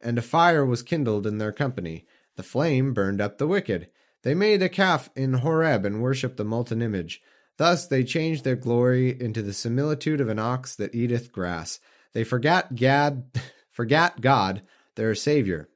and 0.00 0.18
a 0.18 0.22
fire 0.22 0.64
was 0.64 0.82
kindled 0.82 1.26
in 1.26 1.38
their 1.38 1.52
company. 1.52 2.06
The 2.36 2.42
flame 2.42 2.94
burned 2.94 3.20
up 3.20 3.38
the 3.38 3.46
wicked. 3.46 3.88
They 4.22 4.34
made 4.34 4.62
a 4.62 4.68
calf 4.68 5.10
in 5.14 5.34
Horeb 5.34 5.84
and 5.84 6.02
worshipped 6.02 6.36
the 6.36 6.44
molten 6.44 6.82
image. 6.82 7.20
Thus 7.56 7.86
they 7.86 8.04
changed 8.04 8.44
their 8.44 8.56
glory 8.56 9.20
into 9.20 9.42
the 9.42 9.52
similitude 9.52 10.20
of 10.20 10.28
an 10.28 10.38
ox 10.38 10.74
that 10.76 10.94
eateth 10.94 11.32
grass. 11.32 11.80
They 12.12 12.24
forgot 12.24 12.74
Gad, 12.74 13.24
forgot 13.70 14.20
God, 14.20 14.62
their 14.94 15.14
Savior, 15.14 15.68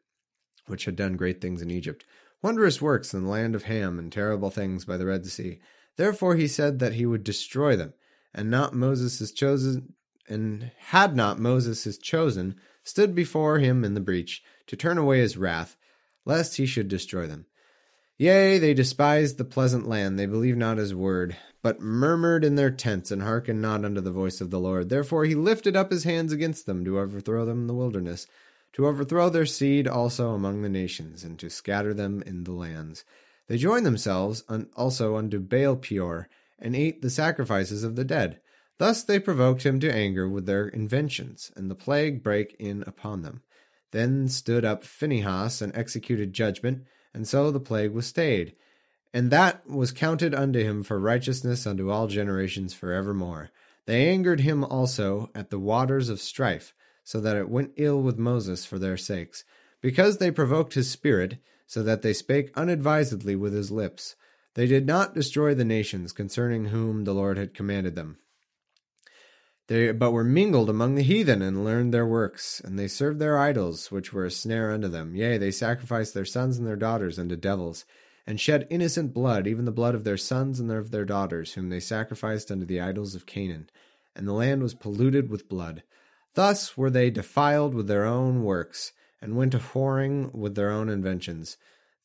which 0.67 0.85
had 0.87 0.97
done 0.97 1.17
great 1.17 1.41
things 1.41 1.61
in 1.61 1.71
Egypt, 1.71 2.05
wondrous 2.41 2.81
works 2.81 3.13
in 3.13 3.25
the 3.25 3.31
land 3.31 3.55
of 3.55 3.65
Ham, 3.65 3.99
and 3.99 4.11
terrible 4.11 4.51
things 4.51 4.85
by 4.85 4.97
the 4.97 5.07
Red 5.07 5.27
Sea. 5.27 5.61
Therefore 5.97 6.37
he 6.37 6.49
said 6.49 6.79
that 6.79 6.95
he 6.95 7.05
would 7.05 7.25
destroy 7.25 7.77
them, 7.77 7.95
and 8.35 8.51
not 8.51 8.75
Moses 8.75 9.21
is 9.21 9.33
chosen, 9.33 9.95
and 10.29 10.71
had 10.79 11.15
not 11.17 11.39
Moses 11.39 11.87
is 11.87 11.99
chosen 11.99 12.57
stood 12.85 13.15
before 13.15 13.59
him 13.59 13.85
in 13.85 13.95
the 13.95 14.01
breach 14.01 14.43
to 14.67 14.77
turn 14.77 14.99
away 14.99 15.21
his 15.21 15.37
wrath, 15.37 15.77
lest 16.25 16.57
he 16.57 16.67
should 16.67 16.89
destroy 16.89 17.27
them. 17.27 17.47
Yea, 18.19 18.59
they 18.59 18.75
despised 18.75 19.39
the 19.39 19.45
pleasant 19.45 19.89
land, 19.89 20.19
they 20.19 20.27
believed 20.27 20.59
not 20.59 20.79
his 20.79 20.95
word, 20.95 21.37
but 21.63 21.81
murmured 21.81 22.45
in 22.45 22.55
their 22.55 22.71
tents, 22.71 23.11
and 23.11 23.23
hearkened 23.23 23.61
not 23.61 23.85
unto 23.85 24.01
the 24.01 24.13
voice 24.13 24.41
of 24.41 24.51
the 24.51 24.61
Lord. 24.61 24.89
Therefore 24.89 25.25
he 25.25 25.35
lifted 25.35 25.77
up 25.77 25.91
his 25.91 26.05
hands 26.05 26.33
against 26.33 26.67
them 26.67 26.85
to 26.85 26.99
overthrow 26.99 27.45
them 27.45 27.63
in 27.63 27.67
the 27.67 27.75
wilderness, 27.75 28.27
to 28.75 28.87
overthrow 28.87 29.29
their 29.29 29.47
seed 29.47 29.89
also 29.89 30.31
among 30.31 30.63
the 30.63 30.69
nations, 30.69 31.25
and 31.25 31.39
to 31.39 31.51
scatter 31.51 31.93
them 31.93 32.23
in 32.25 32.45
the 32.45 32.53
lands. 32.53 33.05
They 33.49 33.59
joined 33.59 33.85
themselves 33.85 34.45
also 34.77 35.17
unto 35.17 35.41
Baal 35.41 35.77
Peor, 35.77 36.29
and 36.63 36.75
ate 36.75 37.03
the 37.03 37.11
sacrifices 37.11 37.85
of 37.85 37.97
the 37.97 38.05
dead. 38.05 38.41
Thus 38.79 39.03
they 39.03 39.19
provoked 39.19 39.65
him 39.65 39.81
to 39.81 39.95
anger 39.95 40.29
with 40.29 40.47
their 40.47 40.69
inventions, 40.69 41.53
and 41.55 41.71
the 41.71 41.75
plague 41.75 42.23
brake 42.23 42.57
in 42.59 42.83
upon 42.87 43.21
them. 43.21 43.43
Then 43.91 44.29
stood 44.29 44.65
up 44.65 44.85
Phinehas 44.85 45.61
and 45.61 45.77
executed 45.77 46.33
judgment, 46.33 46.85
and 47.13 47.29
so 47.29 47.51
the 47.51 47.61
plague 47.61 47.93
was 47.93 48.07
stayed. 48.07 48.55
And 49.13 49.31
that 49.31 49.69
was 49.69 49.93
counted 49.93 50.35
unto 50.35 50.61
him 50.61 50.83
for 50.83 50.99
righteousness 50.99 51.67
unto 51.67 51.91
all 51.91 52.07
generations 52.07 52.73
for 52.73 52.93
evermore. 52.93 53.51
They 53.85 54.09
angered 54.09 54.41
him 54.41 54.65
also 54.65 55.31
at 55.35 55.51
the 55.51 55.59
waters 55.59 56.09
of 56.09 56.21
strife, 56.21 56.73
so 57.05 57.21
that 57.21 57.37
it 57.37 57.51
went 57.51 57.75
ill 57.77 58.01
with 58.01 58.17
Moses 58.17 58.65
for 58.65 58.79
their 58.79 58.97
sakes, 58.97 59.45
because 59.81 60.19
they 60.19 60.31
provoked 60.31 60.75
his 60.75 60.91
spirit, 60.91 61.39
so 61.67 61.83
that 61.83 62.03
they 62.03 62.13
spake 62.13 62.53
unadvisedly 62.57 63.37
with 63.37 63.53
his 63.53 63.71
lips. 63.71 64.15
They 64.55 64.67
did 64.67 64.87
not 64.87 65.15
destroy 65.15 65.55
the 65.55 65.65
nations 65.65 66.13
concerning 66.13 66.67
whom 66.67 67.05
the 67.05 67.15
Lord 67.15 67.39
had 67.39 67.55
commanded 67.55 67.97
them. 67.97 68.19
They 69.69 69.93
but 69.93 70.11
were 70.11 70.25
mingled 70.25 70.69
among 70.69 70.97
the 70.97 71.03
heathen 71.03 71.41
and 71.41 71.65
learned 71.65 71.95
their 71.95 72.07
works, 72.07 72.61
and 72.61 72.79
they 72.79 72.89
served 72.89 73.19
their 73.19 73.39
idols, 73.39 73.91
which 73.91 74.13
were 74.13 74.27
a 74.27 74.31
snare 74.31 74.71
unto 74.71 74.89
them. 74.89 75.15
Yea, 75.15 75.39
they 75.39 75.51
sacrificed 75.51 76.13
their 76.13 76.25
sons 76.25 76.59
and 76.59 76.67
their 76.67 76.77
daughters 76.77 77.19
unto 77.19 77.37
devils, 77.37 77.85
and 78.27 78.39
shed 78.39 78.67
innocent 78.69 79.15
blood, 79.15 79.47
even 79.47 79.65
the 79.65 79.73
blood 79.73 79.95
of 79.95 80.05
their 80.05 80.17
sons 80.17 80.61
and 80.61 80.71
of 80.71 80.91
their 80.91 81.05
daughters, 81.05 81.55
whom 81.55 81.71
they 81.71 81.81
sacrificed 81.81 82.51
unto 82.51 82.67
the 82.67 82.81
idols 82.81 83.15
of 83.15 83.25
Canaan. 83.25 83.71
And 84.15 84.29
the 84.29 84.35
land 84.35 84.63
was 84.63 84.75
polluted 84.75 85.31
with 85.31 85.49
blood. 85.49 85.83
Thus 86.35 86.77
were 86.77 86.91
they 86.91 87.11
defiled 87.11 87.75
with 87.75 87.87
their 87.87 88.05
own 88.05 88.43
works, 88.43 88.93
and 89.23 89.37
went 89.37 89.55
a 89.55 89.59
whoring 89.59 90.35
with 90.35 90.55
their 90.55 90.71
own 90.71 90.89
inventions. 90.89 91.57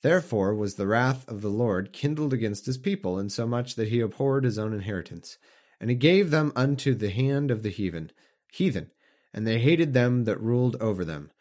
Therefore 0.02 0.54
was 0.54 0.76
the 0.76 0.88
wrath 0.88 1.28
of 1.28 1.42
the 1.42 1.50
Lord 1.50 1.92
kindled 1.92 2.34
against 2.34 2.66
his 2.66 2.78
people, 2.78 3.20
insomuch 3.20 3.76
that 3.76 3.88
he 3.88 4.00
abhorred 4.00 4.44
his 4.44 4.60
own 4.60 4.74
inheritance. 4.74 5.38
And 5.80 5.90
he 5.90 5.96
gave 5.96 6.32
them 6.32 6.52
unto 6.56 6.94
the 6.94 7.10
hand 7.10 7.52
of 7.52 7.64
the 7.64 7.70
heathen, 7.70 8.12
heathen, 8.52 8.92
and 9.34 9.46
they 9.46 9.60
hated 9.60 9.94
them 9.94 10.24
that 10.26 10.42
ruled 10.42 10.76
over 10.82 11.06
them. 11.06 11.32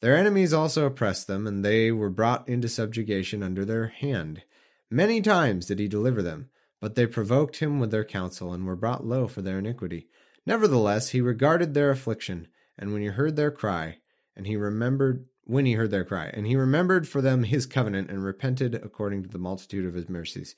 Their 0.00 0.16
enemies 0.16 0.52
also 0.52 0.86
oppressed 0.86 1.26
them, 1.26 1.46
and 1.46 1.64
they 1.64 1.90
were 1.90 2.10
brought 2.10 2.48
into 2.48 2.68
subjugation 2.68 3.42
under 3.42 3.64
their 3.64 3.86
hand. 3.88 4.42
Many 4.90 5.20
times 5.20 5.66
did 5.66 5.78
he 5.78 5.88
deliver 5.88 6.22
them, 6.22 6.50
but 6.80 6.94
they 6.94 7.06
provoked 7.06 7.56
him 7.56 7.80
with 7.80 7.90
their 7.90 8.04
counsel, 8.04 8.52
and 8.52 8.66
were 8.66 8.76
brought 8.76 9.06
low 9.06 9.28
for 9.28 9.42
their 9.42 9.58
iniquity. 9.58 10.08
Nevertheless, 10.44 11.10
he 11.10 11.20
regarded 11.20 11.72
their 11.72 11.90
affliction, 11.90 12.48
and 12.78 12.92
when 12.92 13.02
he 13.02 13.08
heard 13.08 13.36
their 13.36 13.50
cry, 13.50 13.98
and 14.36 14.46
he 14.46 14.56
remembered 14.56 15.26
when 15.46 15.66
he 15.66 15.72
heard 15.72 15.90
their 15.90 16.04
cry, 16.04 16.30
and 16.32 16.46
he 16.46 16.56
remembered 16.56 17.06
for 17.06 17.20
them 17.20 17.44
his 17.44 17.66
covenant, 17.66 18.10
and 18.10 18.24
repented 18.24 18.74
according 18.74 19.22
to 19.22 19.28
the 19.28 19.38
multitude 19.38 19.86
of 19.86 19.94
his 19.94 20.08
mercies. 20.08 20.54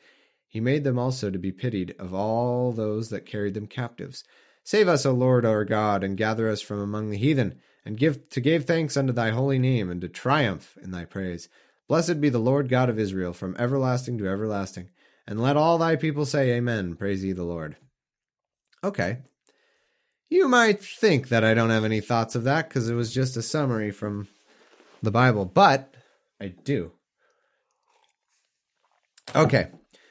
He 0.49 0.61
made 0.61 0.85
them 0.85 0.99
also 0.99 1.31
to 1.31 1.39
be 1.39 1.53
pitied 1.53 1.95
of 1.99 2.15
all 2.15 2.73
those 2.73 3.11
that 3.11 3.27
carried 3.27 3.55
them 3.55 3.67
captives. 3.67 4.25
Save 4.63 4.89
us, 4.89 5.05
O 5.05 5.13
Lord 5.13 5.45
our 5.45 5.65
God, 5.65 6.03
and 6.03 6.17
gather 6.17 6.49
us 6.49 6.61
from 6.61 6.81
among 6.81 7.11
the 7.11 7.19
heathen, 7.19 7.61
and 7.85 7.97
give 7.97 8.29
to 8.31 8.41
give 8.41 8.65
thanks 8.65 8.97
unto 8.97 9.13
thy 9.13 9.31
holy 9.31 9.59
name, 9.59 9.91
and 9.91 10.01
to 10.01 10.09
triumph 10.09 10.79
in 10.83 10.91
thy 10.91 11.05
praise. 11.05 11.49
Blessed 11.89 12.21
be 12.21 12.29
the 12.29 12.39
Lord 12.39 12.69
God 12.69 12.89
of 12.89 12.99
Israel, 12.99 13.33
from 13.33 13.57
everlasting 13.59 14.19
to 14.19 14.29
everlasting. 14.29 14.89
And 15.27 15.41
let 15.41 15.57
all 15.57 15.79
thy 15.79 15.97
people 15.97 16.25
say, 16.25 16.53
Amen. 16.53 16.95
Praise 16.95 17.25
ye 17.25 17.33
the 17.33 17.45
Lord. 17.45 17.77
Okay. 18.83 19.19
You 20.29 20.49
might 20.49 20.83
think 20.83 21.29
that 21.29 21.45
I 21.45 21.55
don't 21.55 21.71
have 21.71 21.85
any 21.85 22.01
thoughts 22.01 22.35
of 22.35 22.45
that 22.45 22.69
because 22.69 22.89
it 22.89 22.95
was 22.95 23.15
just 23.15 23.37
a 23.37 23.43
summary 23.43 23.91
from 23.91 24.29
the 25.07 25.11
Bible, 25.11 25.47
but 25.47 25.95
I 26.39 26.49
do. 26.49 26.93
Okay. 29.35 29.69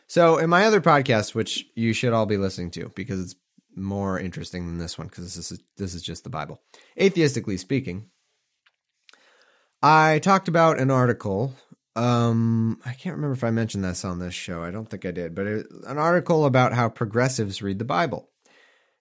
So, 0.07 0.37
in 0.37 0.49
my 0.49 0.65
other 0.65 0.81
podcast, 0.81 1.35
which 1.35 1.67
you 1.75 1.93
should 1.93 2.13
all 2.13 2.25
be 2.25 2.37
listening 2.37 2.71
to 2.71 2.91
because 2.95 3.21
it's 3.21 3.35
more 3.75 4.19
interesting 4.19 4.65
than 4.65 4.77
this 4.77 4.97
one 4.97 5.07
because 5.07 5.35
this 5.35 5.51
is 5.51 5.59
this 5.77 5.93
is 5.93 6.01
just 6.01 6.23
the 6.23 6.29
Bible. 6.29 6.61
Atheistically 6.99 7.59
speaking, 7.59 8.09
I 9.81 10.19
talked 10.19 10.47
about 10.47 10.79
an 10.79 10.91
article. 10.91 11.53
Um, 11.95 12.79
I 12.85 12.93
can't 12.93 13.15
remember 13.15 13.35
if 13.35 13.43
I 13.43 13.51
mentioned 13.51 13.83
this 13.83 14.03
on 14.03 14.19
this 14.19 14.33
show. 14.33 14.63
I 14.63 14.71
don't 14.71 14.89
think 14.89 15.05
I 15.05 15.11
did, 15.11 15.33
but 15.33 15.47
it, 15.47 15.67
an 15.87 15.97
article 15.97 16.45
about 16.45 16.73
how 16.73 16.89
progressives 16.89 17.61
read 17.61 17.79
the 17.79 17.85
Bible. 17.85 18.29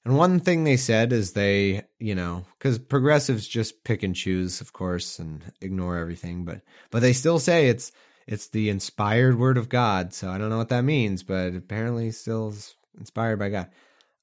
And 0.04 0.18
one 0.18 0.40
thing 0.40 0.64
they 0.64 0.76
said 0.76 1.12
is 1.12 1.32
they, 1.32 1.84
you 1.98 2.14
know, 2.14 2.44
because 2.58 2.78
progressives 2.78 3.48
just 3.48 3.84
pick 3.84 4.02
and 4.02 4.14
choose, 4.14 4.60
of 4.60 4.72
course, 4.72 5.18
and 5.18 5.42
ignore 5.62 5.96
everything, 5.96 6.44
but 6.44 6.60
but 6.90 7.00
they 7.00 7.14
still 7.14 7.38
say 7.38 7.68
it's 7.68 7.90
it's 8.26 8.48
the 8.48 8.68
inspired 8.68 9.38
word 9.38 9.56
of 9.56 9.68
God. 9.68 10.12
So 10.12 10.30
I 10.30 10.38
don't 10.38 10.50
know 10.50 10.58
what 10.58 10.68
that 10.68 10.84
means, 10.84 11.22
but 11.22 11.54
apparently 11.54 12.10
still 12.10 12.54
inspired 12.98 13.38
by 13.38 13.48
God. 13.48 13.70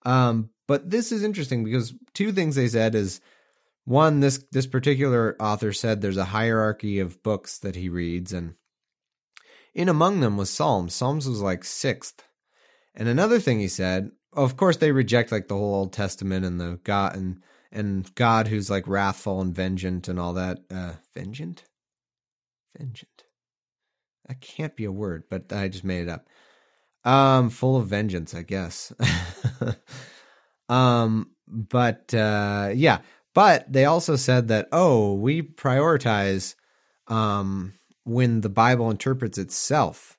Um, 0.04 0.50
but 0.68 0.90
this 0.90 1.12
is 1.12 1.24
interesting 1.24 1.64
because 1.64 1.94
two 2.14 2.32
things 2.32 2.56
they 2.56 2.68
said 2.68 2.94
is 2.94 3.20
one, 3.86 4.20
this 4.20 4.44
this 4.52 4.68
particular 4.68 5.36
author 5.40 5.74
said 5.74 6.02
there's 6.02 6.18
a 6.18 6.26
hierarchy 6.26 7.00
of 7.00 7.24
books 7.24 7.58
that 7.60 7.76
he 7.76 7.90
reads, 7.90 8.34
and 8.34 8.54
in 9.74 9.90
among 9.90 10.20
them 10.20 10.38
was 10.38 10.50
Psalms. 10.52 10.94
Psalms 10.94 11.28
was 11.28 11.42
like 11.42 11.64
sixth. 11.64 12.24
And 12.94 13.08
another 13.08 13.40
thing 13.40 13.60
he 13.60 13.70
said, 13.70 14.12
of 14.34 14.58
course, 14.58 14.78
they 14.78 14.92
reject 14.92 15.32
like 15.32 15.48
the 15.48 15.56
whole 15.56 15.76
Old 15.76 15.94
Testament 15.94 16.46
and 16.46 16.60
the 16.60 16.80
God 16.84 17.16
and 17.16 17.42
and 17.72 18.14
God 18.16 18.48
who's 18.48 18.70
like 18.70 18.88
wrathful 18.88 19.42
and 19.42 19.56
vengeant 19.56 20.08
and 20.08 20.20
all 20.20 20.34
that. 20.34 20.60
Uh, 20.74 20.94
vengeant, 21.14 21.64
vengeant. 22.78 23.24
That 24.28 24.42
can't 24.42 24.76
be 24.76 24.86
a 24.86 24.92
word, 24.92 25.24
but 25.30 25.52
I 25.52 25.68
just 25.68 25.84
made 25.84 26.04
it 26.04 26.10
up. 26.10 26.28
Um, 27.04 27.50
full 27.50 27.78
of 27.78 27.88
vengeance, 27.88 28.36
I 28.36 28.44
guess. 28.44 28.94
um, 30.70 31.32
but 31.48 32.14
uh, 32.14 32.72
yeah, 32.74 33.00
but 33.34 33.72
they 33.72 33.86
also 33.86 34.16
said 34.16 34.48
that 34.50 34.68
oh, 34.72 35.14
we 35.14 35.42
prioritize 35.42 36.56
um 37.08 37.74
when 38.04 38.42
the 38.42 38.50
Bible 38.50 38.90
interprets 38.90 39.38
itself 39.38 40.18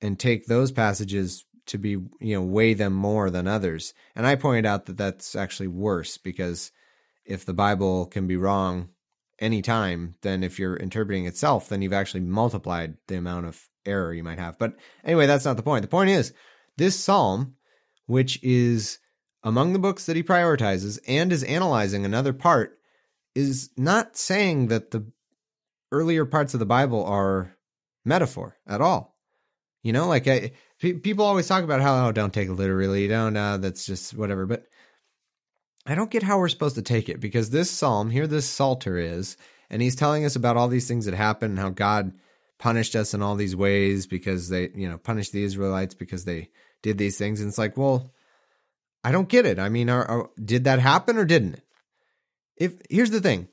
and 0.00 0.18
take 0.18 0.46
those 0.46 0.72
passages 0.72 1.44
to 1.72 1.78
be 1.78 1.90
you 1.90 2.34
know 2.34 2.42
weigh 2.42 2.74
them 2.74 2.92
more 2.92 3.30
than 3.30 3.48
others. 3.48 3.92
And 4.14 4.26
I 4.26 4.36
pointed 4.36 4.66
out 4.66 4.86
that 4.86 4.96
that's 4.96 5.34
actually 5.34 5.68
worse 5.68 6.16
because 6.16 6.70
if 7.24 7.44
the 7.44 7.54
Bible 7.54 8.06
can 8.06 8.26
be 8.26 8.36
wrong 8.36 8.90
any 9.38 9.60
time 9.60 10.14
then 10.22 10.44
if 10.44 10.58
you're 10.58 10.76
interpreting 10.76 11.26
itself, 11.26 11.68
then 11.68 11.82
you've 11.82 11.92
actually 11.92 12.20
multiplied 12.20 12.96
the 13.08 13.16
amount 13.16 13.46
of 13.46 13.68
error 13.84 14.14
you 14.14 14.22
might 14.22 14.38
have. 14.38 14.58
But 14.58 14.76
anyway, 15.04 15.26
that's 15.26 15.44
not 15.44 15.56
the 15.56 15.62
point. 15.62 15.82
The 15.82 15.88
point 15.88 16.10
is 16.10 16.32
this 16.76 16.98
psalm, 16.98 17.56
which 18.06 18.42
is 18.42 18.98
among 19.42 19.72
the 19.72 19.78
books 19.78 20.06
that 20.06 20.16
he 20.16 20.22
prioritizes 20.22 20.98
and 21.08 21.32
is 21.32 21.42
analyzing 21.42 22.04
another 22.04 22.32
part, 22.32 22.78
is 23.34 23.70
not 23.76 24.16
saying 24.16 24.68
that 24.68 24.90
the 24.90 25.10
earlier 25.90 26.24
parts 26.24 26.54
of 26.54 26.60
the 26.60 26.66
Bible 26.66 27.04
are 27.04 27.56
metaphor 28.04 28.56
at 28.66 28.80
all. 28.80 29.16
You 29.82 29.92
know, 29.92 30.06
like 30.06 30.28
I, 30.28 30.52
people 30.82 31.24
always 31.24 31.46
talk 31.46 31.62
about 31.62 31.80
how, 31.80 32.06
oh, 32.06 32.12
don't 32.12 32.34
take 32.34 32.48
it 32.48 32.54
literally, 32.54 33.06
don't, 33.08 33.36
uh, 33.36 33.56
that's 33.56 33.86
just 33.86 34.14
whatever. 34.14 34.46
But 34.46 34.66
I 35.86 35.94
don't 35.94 36.10
get 36.10 36.22
how 36.22 36.38
we're 36.38 36.48
supposed 36.48 36.74
to 36.74 36.82
take 36.82 37.08
it 37.08 37.20
because 37.20 37.50
this 37.50 37.70
psalm, 37.70 38.10
here 38.10 38.26
this 38.26 38.48
psalter 38.48 38.98
is, 38.98 39.36
and 39.70 39.80
he's 39.80 39.96
telling 39.96 40.24
us 40.24 40.36
about 40.36 40.56
all 40.56 40.68
these 40.68 40.88
things 40.88 41.06
that 41.06 41.14
happened 41.14 41.52
and 41.52 41.58
how 41.58 41.70
God 41.70 42.12
punished 42.58 42.94
us 42.94 43.14
in 43.14 43.22
all 43.22 43.34
these 43.34 43.56
ways 43.56 44.06
because 44.06 44.48
they, 44.48 44.70
you 44.74 44.88
know, 44.88 44.98
punished 44.98 45.32
the 45.32 45.42
Israelites 45.42 45.94
because 45.94 46.24
they 46.24 46.50
did 46.82 46.98
these 46.98 47.16
things. 47.16 47.40
And 47.40 47.48
it's 47.48 47.58
like, 47.58 47.76
well, 47.76 48.12
I 49.04 49.12
don't 49.12 49.28
get 49.28 49.46
it. 49.46 49.58
I 49.58 49.68
mean, 49.68 49.88
are, 49.88 50.04
are, 50.04 50.30
did 50.42 50.64
that 50.64 50.78
happen 50.78 51.16
or 51.16 51.24
didn't 51.24 51.54
it? 51.54 51.64
If 52.56 52.74
here's 52.90 53.10
the 53.10 53.20
thing, 53.20 53.48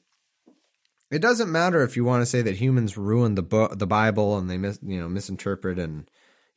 it 1.09 1.19
doesn't 1.19 1.51
matter 1.51 1.81
if 1.81 1.95
you 1.95 2.05
want 2.05 2.21
to 2.21 2.27
say 2.27 2.41
that 2.43 2.57
humans 2.57 2.97
ruined 2.97 3.37
the 3.37 3.41
book, 3.41 3.79
the 3.79 3.87
Bible, 3.87 4.37
and 4.37 4.49
they 4.49 4.57
mis, 4.57 4.77
you 4.83 4.99
know, 4.99 5.09
misinterpret 5.09 5.79
and 5.79 6.09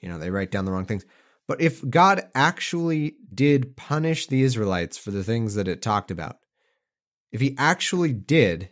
you 0.02 0.08
know 0.08 0.18
they 0.18 0.30
write 0.30 0.50
down 0.50 0.64
the 0.64 0.72
wrong 0.72 0.84
things. 0.84 1.06
But 1.48 1.60
if 1.60 1.88
God 1.88 2.22
actually 2.34 3.16
did 3.32 3.76
punish 3.76 4.26
the 4.26 4.42
Israelites 4.42 4.96
for 4.96 5.10
the 5.10 5.24
things 5.24 5.54
that 5.54 5.68
it 5.68 5.82
talked 5.82 6.10
about, 6.10 6.36
if 7.32 7.40
he 7.40 7.54
actually 7.58 8.12
did, 8.12 8.70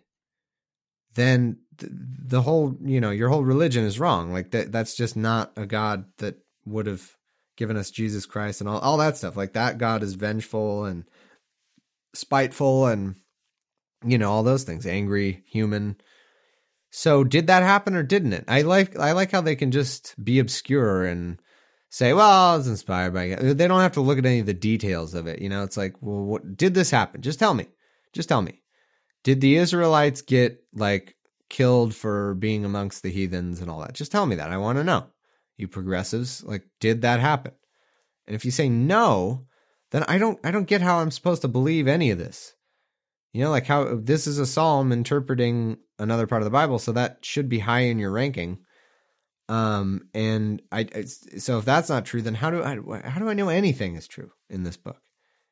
then 1.14 1.58
the 1.78 2.42
whole, 2.42 2.76
you 2.82 3.00
know, 3.00 3.10
your 3.10 3.28
whole 3.28 3.42
religion 3.42 3.84
is 3.84 3.98
wrong. 3.98 4.32
Like 4.32 4.50
that 4.50 4.70
that's 4.70 4.94
just 4.94 5.16
not 5.16 5.52
a 5.56 5.66
God 5.66 6.04
that 6.18 6.36
would 6.66 6.86
have 6.86 7.16
given 7.56 7.76
us 7.76 7.90
Jesus 7.90 8.26
Christ 8.26 8.60
and 8.60 8.68
all, 8.68 8.78
all 8.78 8.98
that 8.98 9.16
stuff. 9.16 9.36
Like 9.36 9.54
that 9.54 9.78
God 9.78 10.02
is 10.02 10.14
vengeful 10.14 10.84
and 10.84 11.04
spiteful 12.14 12.86
and 12.86 13.16
you 14.04 14.18
know, 14.18 14.30
all 14.30 14.42
those 14.42 14.64
things, 14.64 14.86
angry, 14.86 15.42
human. 15.46 15.96
So 16.90 17.24
did 17.24 17.46
that 17.46 17.62
happen 17.62 17.94
or 17.94 18.02
didn't 18.02 18.32
it? 18.32 18.44
I 18.48 18.62
like 18.62 18.98
I 18.98 19.12
like 19.12 19.30
how 19.30 19.40
they 19.40 19.56
can 19.56 19.70
just 19.70 20.14
be 20.22 20.38
obscure 20.38 21.04
and 21.04 21.40
say, 21.88 22.12
well, 22.12 22.56
it's 22.56 22.68
inspired 22.68 23.14
by 23.14 23.34
They 23.34 23.68
don't 23.68 23.80
have 23.80 23.92
to 23.92 24.00
look 24.00 24.18
at 24.18 24.26
any 24.26 24.40
of 24.40 24.46
the 24.46 24.54
details 24.54 25.14
of 25.14 25.26
it. 25.26 25.40
You 25.40 25.48
know, 25.48 25.62
it's 25.62 25.76
like, 25.76 25.94
well, 26.00 26.22
what 26.22 26.56
did 26.56 26.74
this 26.74 26.90
happen? 26.90 27.20
Just 27.20 27.38
tell 27.38 27.54
me. 27.54 27.66
Just 28.12 28.28
tell 28.28 28.42
me. 28.42 28.62
Did 29.22 29.40
the 29.40 29.56
Israelites 29.56 30.22
get 30.22 30.64
like 30.74 31.14
killed 31.48 31.94
for 31.94 32.34
being 32.34 32.64
amongst 32.64 33.02
the 33.02 33.10
heathens 33.10 33.60
and 33.60 33.70
all 33.70 33.80
that? 33.80 33.94
Just 33.94 34.12
tell 34.12 34.26
me 34.26 34.36
that. 34.36 34.50
I 34.50 34.56
want 34.56 34.78
to 34.78 34.84
know. 34.84 35.06
You 35.56 35.68
progressives, 35.68 36.42
like, 36.42 36.64
did 36.80 37.02
that 37.02 37.20
happen? 37.20 37.52
And 38.26 38.34
if 38.34 38.46
you 38.46 38.50
say 38.50 38.68
no, 38.68 39.46
then 39.90 40.04
I 40.04 40.18
don't 40.18 40.38
I 40.42 40.50
don't 40.50 40.68
get 40.68 40.80
how 40.80 40.98
I'm 40.98 41.10
supposed 41.10 41.42
to 41.42 41.48
believe 41.48 41.86
any 41.86 42.10
of 42.10 42.18
this. 42.18 42.54
You 43.32 43.44
know, 43.44 43.50
like 43.50 43.66
how 43.66 43.94
this 43.94 44.26
is 44.26 44.38
a 44.38 44.46
psalm 44.46 44.90
interpreting 44.92 45.78
another 45.98 46.26
part 46.26 46.42
of 46.42 46.44
the 46.44 46.50
Bible, 46.50 46.78
so 46.78 46.92
that 46.92 47.24
should 47.24 47.48
be 47.48 47.60
high 47.60 47.80
in 47.80 47.98
your 47.98 48.10
ranking. 48.10 48.58
Um, 49.48 50.08
and 50.14 50.62
I, 50.70 50.86
I 50.94 51.04
so 51.04 51.58
if 51.58 51.64
that's 51.64 51.88
not 51.88 52.04
true, 52.04 52.22
then 52.22 52.34
how 52.34 52.50
do 52.50 52.62
I 52.62 53.00
how 53.08 53.20
do 53.20 53.28
I 53.28 53.34
know 53.34 53.48
anything 53.48 53.96
is 53.96 54.08
true 54.08 54.32
in 54.48 54.62
this 54.62 54.76
book? 54.76 55.00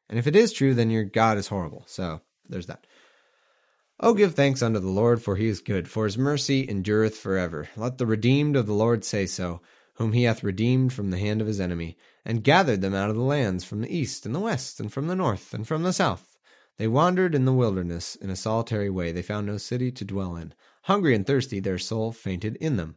And 0.09 0.19
if 0.19 0.27
it 0.27 0.37
is 0.37 0.53
true, 0.53 0.75
then 0.75 0.91
your 0.91 1.05
God 1.05 1.39
is 1.39 1.49
horrible. 1.49 1.85
So 1.87 2.21
there's 2.49 2.67
that. 2.67 2.87
Oh, 4.01 4.15
give 4.15 4.35
thanks 4.35 4.63
unto 4.63 4.79
the 4.79 4.89
Lord, 4.89 5.21
for 5.21 5.35
he 5.35 5.49
is 5.49 5.61
good, 5.61 5.89
for 5.89 6.05
his 6.05 6.17
mercy 6.17 6.69
endureth 6.69 7.17
forever. 7.17 7.69
Let 7.77 7.99
the 7.99 8.07
redeemed 8.07 8.55
of 8.55 8.67
the 8.67 8.73
Lord 8.73 9.05
say 9.05 9.27
so, 9.27 9.61
whom 9.95 10.13
he 10.13 10.23
hath 10.23 10.45
redeemed 10.45 10.93
from 10.93 11.11
the 11.11 11.19
hand 11.19 11.41
of 11.41 11.49
his 11.49 11.61
enemy, 11.61 11.97
and 12.25 12.45
gathered 12.45 12.81
them 12.81 12.95
out 12.95 13.11
of 13.11 13.17
the 13.17 13.23
lands 13.23 13.65
from 13.65 13.81
the 13.81 13.95
east 13.95 14.25
and 14.25 14.35
the 14.35 14.41
west, 14.41 14.79
and 14.79 14.93
from 14.93 15.09
the 15.09 15.17
north 15.17 15.53
and 15.53 15.67
from 15.67 15.83
the 15.83 15.93
south. 15.93 16.28
They 16.79 16.87
wandered 16.87 17.35
in 17.35 17.45
the 17.45 17.53
wilderness 17.53 18.15
in 18.15 18.31
a 18.31 18.37
solitary 18.37 18.89
way. 18.89 19.11
They 19.11 19.23
found 19.23 19.47
no 19.47 19.59
city 19.59 19.91
to 19.91 20.05
dwell 20.05 20.37
in. 20.37 20.55
Hungry 20.83 21.15
and 21.15 21.27
thirsty, 21.27 21.59
their 21.59 21.79
soul 21.79 22.13
fainted 22.13 22.57
in 22.57 22.77
them. 22.77 22.97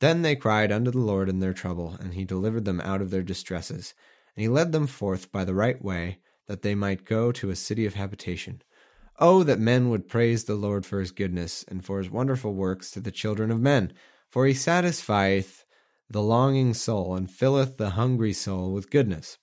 Then 0.00 0.22
they 0.22 0.34
cried 0.34 0.72
unto 0.72 0.90
the 0.90 0.98
Lord 0.98 1.28
in 1.28 1.38
their 1.38 1.52
trouble, 1.52 1.96
and 2.00 2.14
he 2.14 2.24
delivered 2.24 2.64
them 2.64 2.80
out 2.80 3.00
of 3.00 3.10
their 3.10 3.22
distresses. 3.22 3.94
And 4.34 4.42
he 4.42 4.48
led 4.48 4.72
them 4.72 4.88
forth 4.88 5.30
by 5.30 5.44
the 5.44 5.54
right 5.54 5.80
way, 5.80 6.18
that 6.48 6.62
they 6.62 6.74
might 6.74 7.04
go 7.04 7.30
to 7.30 7.50
a 7.50 7.56
city 7.56 7.86
of 7.86 7.94
habitation. 7.94 8.62
Oh, 9.20 9.44
that 9.44 9.60
men 9.60 9.90
would 9.90 10.08
praise 10.08 10.44
the 10.44 10.56
Lord 10.56 10.84
for 10.84 10.98
his 10.98 11.12
goodness, 11.12 11.64
and 11.68 11.84
for 11.84 11.98
his 11.98 12.10
wonderful 12.10 12.52
works 12.52 12.90
to 12.90 13.00
the 13.00 13.12
children 13.12 13.52
of 13.52 13.60
men. 13.60 13.92
For 14.28 14.46
he 14.46 14.54
satisfieth 14.54 15.64
the 16.10 16.22
longing 16.22 16.74
soul, 16.74 17.14
and 17.14 17.30
filleth 17.30 17.76
the 17.76 17.90
hungry 17.90 18.32
soul 18.32 18.72
with 18.72 18.90
goodness. 18.90 19.38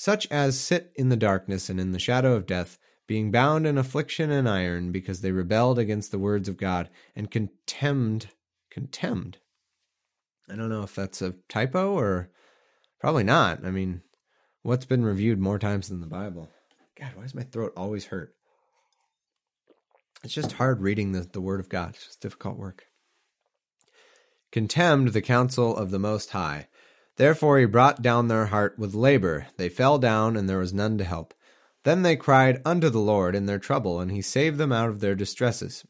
Such 0.00 0.26
as 0.30 0.58
sit 0.58 0.92
in 0.94 1.10
the 1.10 1.14
darkness 1.14 1.68
and 1.68 1.78
in 1.78 1.92
the 1.92 1.98
shadow 1.98 2.32
of 2.32 2.46
death, 2.46 2.78
being 3.06 3.30
bound 3.30 3.66
in 3.66 3.76
affliction 3.76 4.30
and 4.30 4.48
iron, 4.48 4.92
because 4.92 5.20
they 5.20 5.30
rebelled 5.30 5.78
against 5.78 6.10
the 6.10 6.18
words 6.18 6.48
of 6.48 6.56
God, 6.56 6.88
and 7.14 7.30
contemned 7.30 8.28
contemned. 8.70 9.36
I 10.48 10.56
don't 10.56 10.70
know 10.70 10.84
if 10.84 10.94
that's 10.94 11.20
a 11.20 11.34
typo 11.50 11.92
or 11.92 12.30
probably 12.98 13.24
not. 13.24 13.62
I 13.62 13.70
mean, 13.70 14.00
what's 14.62 14.86
been 14.86 15.04
reviewed 15.04 15.38
more 15.38 15.58
times 15.58 15.90
than 15.90 16.00
the 16.00 16.06
Bible? 16.06 16.48
God, 16.98 17.10
why 17.14 17.24
does 17.24 17.34
my 17.34 17.42
throat 17.42 17.74
always 17.76 18.06
hurt? 18.06 18.34
It's 20.24 20.32
just 20.32 20.52
hard 20.52 20.80
reading 20.80 21.12
the, 21.12 21.28
the 21.30 21.42
Word 21.42 21.60
of 21.60 21.68
God. 21.68 21.90
It's 21.90 22.06
just 22.06 22.22
difficult 22.22 22.56
work. 22.56 22.86
Contemned 24.50 25.08
the 25.08 25.20
counsel 25.20 25.76
of 25.76 25.90
the 25.90 25.98
Most 25.98 26.30
High. 26.30 26.68
Therefore 27.20 27.58
he 27.58 27.66
brought 27.66 28.00
down 28.00 28.28
their 28.28 28.46
heart 28.46 28.78
with 28.78 28.94
labor. 28.94 29.48
They 29.58 29.68
fell 29.68 29.98
down, 29.98 30.38
and 30.38 30.48
there 30.48 30.56
was 30.56 30.72
none 30.72 30.96
to 30.96 31.04
help. 31.04 31.34
Then 31.84 32.00
they 32.00 32.16
cried 32.16 32.62
unto 32.64 32.88
the 32.88 32.98
Lord 32.98 33.36
in 33.36 33.44
their 33.44 33.58
trouble, 33.58 34.00
and 34.00 34.10
he 34.10 34.22
saved 34.22 34.56
them 34.56 34.72
out 34.72 34.88
of 34.88 35.00
their 35.00 35.14
distresses. 35.14 35.84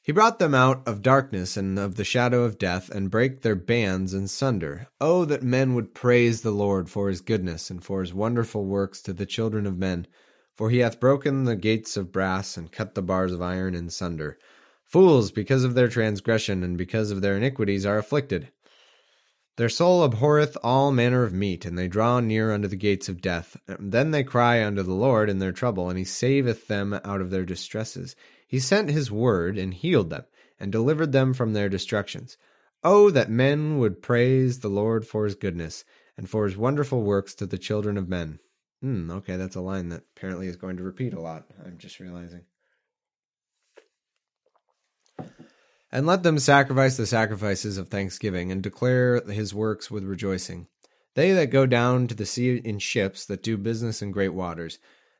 He 0.00 0.12
brought 0.12 0.38
them 0.38 0.54
out 0.54 0.86
of 0.86 1.02
darkness 1.02 1.56
and 1.56 1.76
of 1.76 1.96
the 1.96 2.04
shadow 2.04 2.44
of 2.44 2.56
death, 2.56 2.88
and 2.88 3.10
brake 3.10 3.42
their 3.42 3.56
bands 3.56 4.14
in 4.14 4.28
sunder. 4.28 4.86
Oh, 5.00 5.24
that 5.24 5.42
men 5.42 5.74
would 5.74 5.92
praise 5.92 6.42
the 6.42 6.52
Lord 6.52 6.88
for 6.88 7.08
his 7.08 7.20
goodness, 7.20 7.68
and 7.68 7.82
for 7.82 8.00
his 8.00 8.14
wonderful 8.14 8.64
works 8.64 9.02
to 9.02 9.12
the 9.12 9.26
children 9.26 9.66
of 9.66 9.76
men. 9.76 10.06
For 10.54 10.70
he 10.70 10.78
hath 10.78 11.00
broken 11.00 11.46
the 11.46 11.56
gates 11.56 11.96
of 11.96 12.12
brass, 12.12 12.56
and 12.56 12.70
cut 12.70 12.94
the 12.94 13.02
bars 13.02 13.32
of 13.32 13.42
iron 13.42 13.74
in 13.74 13.90
sunder. 13.90 14.38
Fools, 14.84 15.32
because 15.32 15.64
of 15.64 15.74
their 15.74 15.88
transgression, 15.88 16.62
and 16.62 16.78
because 16.78 17.10
of 17.10 17.22
their 17.22 17.36
iniquities, 17.36 17.84
are 17.84 17.98
afflicted. 17.98 18.52
Their 19.56 19.68
soul 19.68 20.02
abhorreth 20.02 20.56
all 20.62 20.92
manner 20.92 21.24
of 21.24 21.34
meat, 21.34 21.66
and 21.66 21.76
they 21.76 21.86
draw 21.86 22.20
near 22.20 22.52
unto 22.52 22.68
the 22.68 22.76
gates 22.76 23.08
of 23.08 23.20
death. 23.20 23.56
Then 23.66 24.10
they 24.10 24.24
cry 24.24 24.64
unto 24.64 24.82
the 24.82 24.94
Lord 24.94 25.28
in 25.28 25.40
their 25.40 25.52
trouble, 25.52 25.90
and 25.90 25.98
he 25.98 26.04
saveth 26.04 26.68
them 26.68 26.98
out 27.04 27.20
of 27.20 27.30
their 27.30 27.44
distresses. 27.44 28.16
He 28.48 28.58
sent 28.58 28.90
his 28.90 29.10
word 29.10 29.58
and 29.58 29.74
healed 29.74 30.10
them 30.10 30.24
and 30.58 30.72
delivered 30.72 31.12
them 31.12 31.34
from 31.34 31.52
their 31.52 31.68
destructions. 31.68 32.38
Oh, 32.82 33.10
that 33.10 33.30
men 33.30 33.78
would 33.78 34.02
praise 34.02 34.60
the 34.60 34.68
Lord 34.68 35.06
for 35.06 35.24
his 35.24 35.34
goodness 35.34 35.84
and 36.16 36.28
for 36.28 36.44
his 36.44 36.56
wonderful 36.56 37.02
works 37.02 37.34
to 37.34 37.46
the 37.46 37.58
children 37.58 37.96
of 37.96 38.08
men. 38.08 38.38
Hmm, 38.80 39.10
okay, 39.10 39.36
that's 39.36 39.56
a 39.56 39.60
line 39.60 39.90
that 39.90 40.02
apparently 40.16 40.48
is 40.48 40.56
going 40.56 40.76
to 40.78 40.82
repeat 40.82 41.12
a 41.12 41.20
lot. 41.20 41.44
I'm 41.64 41.78
just 41.78 42.00
realizing. 42.00 42.42
And 45.92 46.06
let 46.06 46.22
them 46.22 46.38
sacrifice 46.38 46.96
the 46.96 47.06
sacrifices 47.06 47.76
of 47.76 47.88
thanksgiving 47.88 48.50
and 48.50 48.62
declare 48.62 49.20
his 49.20 49.54
works 49.54 49.90
with 49.90 50.04
rejoicing. 50.04 50.66
They 51.14 51.32
that 51.32 51.50
go 51.50 51.66
down 51.66 52.06
to 52.08 52.14
the 52.14 52.24
sea 52.24 52.56
in 52.56 52.78
ships 52.78 53.26
that 53.26 53.42
do 53.42 53.58
business 53.58 54.00
in 54.00 54.10
great 54.10 54.32
waters, 54.32 54.78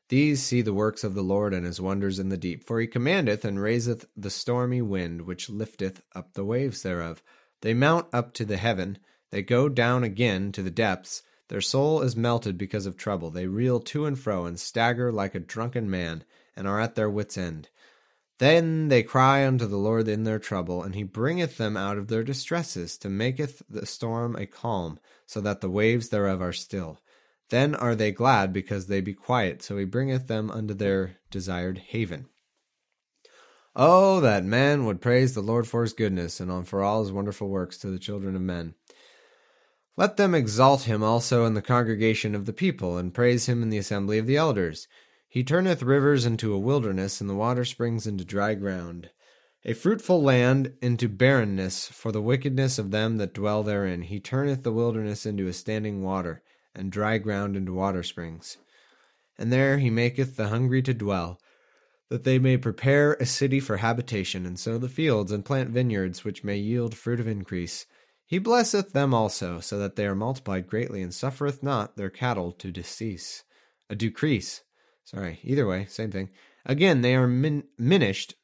these 0.09 0.43
see 0.43 0.61
the 0.61 0.73
works 0.73 1.03
of 1.03 1.15
the 1.15 1.23
Lord 1.23 1.53
and 1.53 1.65
his 1.65 1.79
wonders 1.79 2.19
in 2.19 2.29
the 2.29 2.37
deep. 2.37 2.63
For 2.63 2.79
he 2.79 2.87
commandeth 2.87 3.45
and 3.45 3.59
raiseth 3.59 4.05
the 4.17 4.29
stormy 4.29 4.81
wind, 4.81 5.21
which 5.21 5.49
lifteth 5.49 6.01
up 6.13 6.33
the 6.33 6.45
waves 6.45 6.83
thereof. 6.83 7.23
They 7.61 7.73
mount 7.73 8.07
up 8.11 8.33
to 8.33 8.45
the 8.45 8.57
heaven, 8.57 8.97
they 9.31 9.41
go 9.41 9.69
down 9.69 10.03
again 10.03 10.51
to 10.51 10.61
the 10.61 10.69
depths. 10.69 11.23
Their 11.47 11.61
soul 11.61 12.01
is 12.01 12.15
melted 12.15 12.57
because 12.57 12.85
of 12.85 12.97
trouble. 12.97 13.31
They 13.31 13.47
reel 13.47 13.79
to 13.79 14.05
and 14.05 14.19
fro, 14.19 14.45
and 14.45 14.59
stagger 14.59 15.11
like 15.11 15.33
a 15.33 15.39
drunken 15.39 15.89
man, 15.89 16.23
and 16.55 16.67
are 16.67 16.79
at 16.79 16.93
their 16.93 17.09
wits' 17.09 17.35
end. 17.35 17.69
Then 18.43 18.89
they 18.89 19.03
cry 19.03 19.47
unto 19.47 19.65
the 19.65 19.77
Lord 19.77 20.09
in 20.09 20.25
their 20.25 20.37
trouble, 20.37 20.83
and 20.83 20.95
he 20.95 21.03
bringeth 21.03 21.55
them 21.55 21.77
out 21.77 21.97
of 21.97 22.09
their 22.09 22.25
distresses, 22.25 22.97
to 22.97 23.07
maketh 23.07 23.61
the 23.69 23.85
storm 23.85 24.35
a 24.35 24.45
calm, 24.45 24.99
so 25.25 25.39
that 25.39 25.61
the 25.61 25.69
waves 25.69 26.09
thereof 26.09 26.41
are 26.41 26.51
still. 26.51 26.99
Then 27.51 27.73
are 27.73 27.95
they 27.95 28.11
glad 28.11 28.51
because 28.51 28.87
they 28.87 28.99
be 28.99 29.13
quiet, 29.13 29.61
so 29.61 29.77
he 29.77 29.85
bringeth 29.85 30.27
them 30.27 30.51
unto 30.51 30.73
their 30.73 31.19
desired 31.31 31.77
haven. 31.77 32.25
Oh, 33.77 34.19
that 34.19 34.43
man 34.43 34.83
would 34.83 34.99
praise 34.99 35.35
the 35.35 35.41
Lord 35.41 35.65
for 35.65 35.81
his 35.83 35.93
goodness, 35.93 36.41
and 36.41 36.51
on 36.51 36.65
for 36.65 36.83
all 36.83 37.01
his 37.01 37.13
wonderful 37.13 37.47
works 37.47 37.77
to 37.77 37.87
the 37.87 37.97
children 37.97 38.35
of 38.35 38.41
men. 38.41 38.75
Let 39.95 40.17
them 40.17 40.35
exalt 40.35 40.81
him 40.81 41.01
also 41.01 41.45
in 41.45 41.53
the 41.53 41.61
congregation 41.61 42.35
of 42.35 42.45
the 42.45 42.51
people, 42.51 42.97
and 42.97 43.13
praise 43.13 43.45
him 43.45 43.63
in 43.63 43.69
the 43.69 43.77
assembly 43.77 44.17
of 44.17 44.25
the 44.25 44.35
elders. 44.35 44.89
He 45.33 45.43
turneth 45.43 45.81
rivers 45.81 46.27
into 46.27 46.53
a 46.53 46.59
wilderness, 46.59 47.19
and 47.19 47.27
the 47.27 47.33
water 47.33 47.65
springs 47.65 48.05
into 48.05 48.23
dry 48.23 48.53
ground. 48.53 49.09
A 49.65 49.73
fruitful 49.73 50.21
land 50.21 50.75
into 50.79 51.09
barrenness 51.09 51.87
for 51.87 52.11
the 52.11 52.21
wickedness 52.21 52.77
of 52.77 52.91
them 52.91 53.17
that 53.17 53.33
dwell 53.33 53.63
therein. 53.63 54.03
He 54.03 54.19
turneth 54.19 54.61
the 54.61 54.71
wilderness 54.71 55.25
into 55.25 55.47
a 55.47 55.53
standing 55.53 56.03
water 56.03 56.43
and 56.75 56.91
dry 56.91 57.17
ground 57.17 57.57
into 57.57 57.73
water 57.73 58.03
springs. 58.03 58.57
And 59.35 59.51
there 59.51 59.79
he 59.79 59.89
maketh 59.89 60.35
the 60.35 60.49
hungry 60.49 60.83
to 60.83 60.93
dwell, 60.93 61.39
that 62.09 62.25
they 62.25 62.37
may 62.37 62.55
prepare 62.55 63.13
a 63.13 63.25
city 63.25 63.59
for 63.59 63.77
habitation, 63.77 64.45
and 64.45 64.59
sow 64.59 64.77
the 64.77 64.87
fields, 64.87 65.31
and 65.31 65.43
plant 65.43 65.71
vineyards, 65.71 66.23
which 66.23 66.43
may 66.43 66.57
yield 66.57 66.95
fruit 66.95 67.19
of 67.19 67.27
increase. 67.27 67.87
He 68.27 68.37
blesseth 68.37 68.93
them 68.93 69.15
also, 69.15 69.59
so 69.61 69.79
that 69.79 69.95
they 69.95 70.05
are 70.05 70.13
multiplied 70.13 70.67
greatly, 70.67 71.01
and 71.01 71.11
suffereth 71.11 71.63
not 71.63 71.97
their 71.97 72.11
cattle 72.11 72.51
to 72.51 72.71
decease, 72.71 73.43
a 73.89 73.95
decrease. 73.95 74.61
Sorry, 75.03 75.39
either 75.43 75.67
way, 75.67 75.85
same 75.85 76.11
thing. 76.11 76.29
Again, 76.65 77.01
they 77.01 77.15
are 77.15 77.27
min- 77.27 77.67
minished 77.77 78.35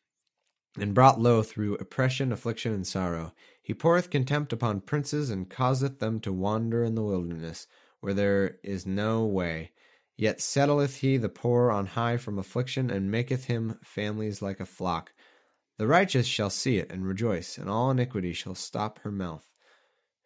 and 0.77 0.93
brought 0.93 1.19
low 1.19 1.41
through 1.41 1.75
oppression, 1.75 2.31
affliction, 2.31 2.73
and 2.73 2.85
sorrow. 2.85 3.33
He 3.61 3.73
poureth 3.73 4.09
contempt 4.09 4.53
upon 4.53 4.81
princes, 4.81 5.29
and 5.29 5.49
causeth 5.49 5.99
them 5.99 6.19
to 6.21 6.33
wander 6.33 6.83
in 6.83 6.95
the 6.95 7.03
wilderness 7.03 7.67
where 8.01 8.13
there 8.13 8.57
is 8.63 8.85
no 8.85 9.25
way. 9.25 9.71
Yet 10.17 10.41
settleth 10.41 10.97
he 10.97 11.17
the 11.17 11.29
poor 11.29 11.71
on 11.71 11.85
high 11.85 12.17
from 12.17 12.37
affliction, 12.37 12.89
and 12.89 13.11
maketh 13.11 13.45
him 13.45 13.79
families 13.83 14.41
like 14.41 14.59
a 14.59 14.65
flock. 14.65 15.13
The 15.77 15.87
righteous 15.87 16.27
shall 16.27 16.49
see 16.49 16.77
it 16.77 16.91
and 16.91 17.05
rejoice, 17.05 17.57
and 17.57 17.69
all 17.69 17.89
iniquity 17.91 18.33
shall 18.33 18.55
stop 18.55 18.99
her 18.99 19.11
mouth. 19.11 19.49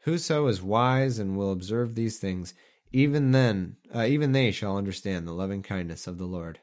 Whoso 0.04 0.48
is 0.48 0.62
wise 0.62 1.20
and 1.20 1.38
will 1.38 1.52
observe 1.52 1.96
these 1.96 2.18
things, 2.18 2.54
even 2.94 3.32
then, 3.32 3.78
uh, 3.94 4.06
even 4.06 4.32
they 4.32 4.52
shall 4.52 4.78
understand 4.78 5.28
the 5.28 5.34
loving 5.34 5.64
kindness 5.64 6.08
of 6.08 6.20
the 6.20 6.26
Lord. 6.26 6.60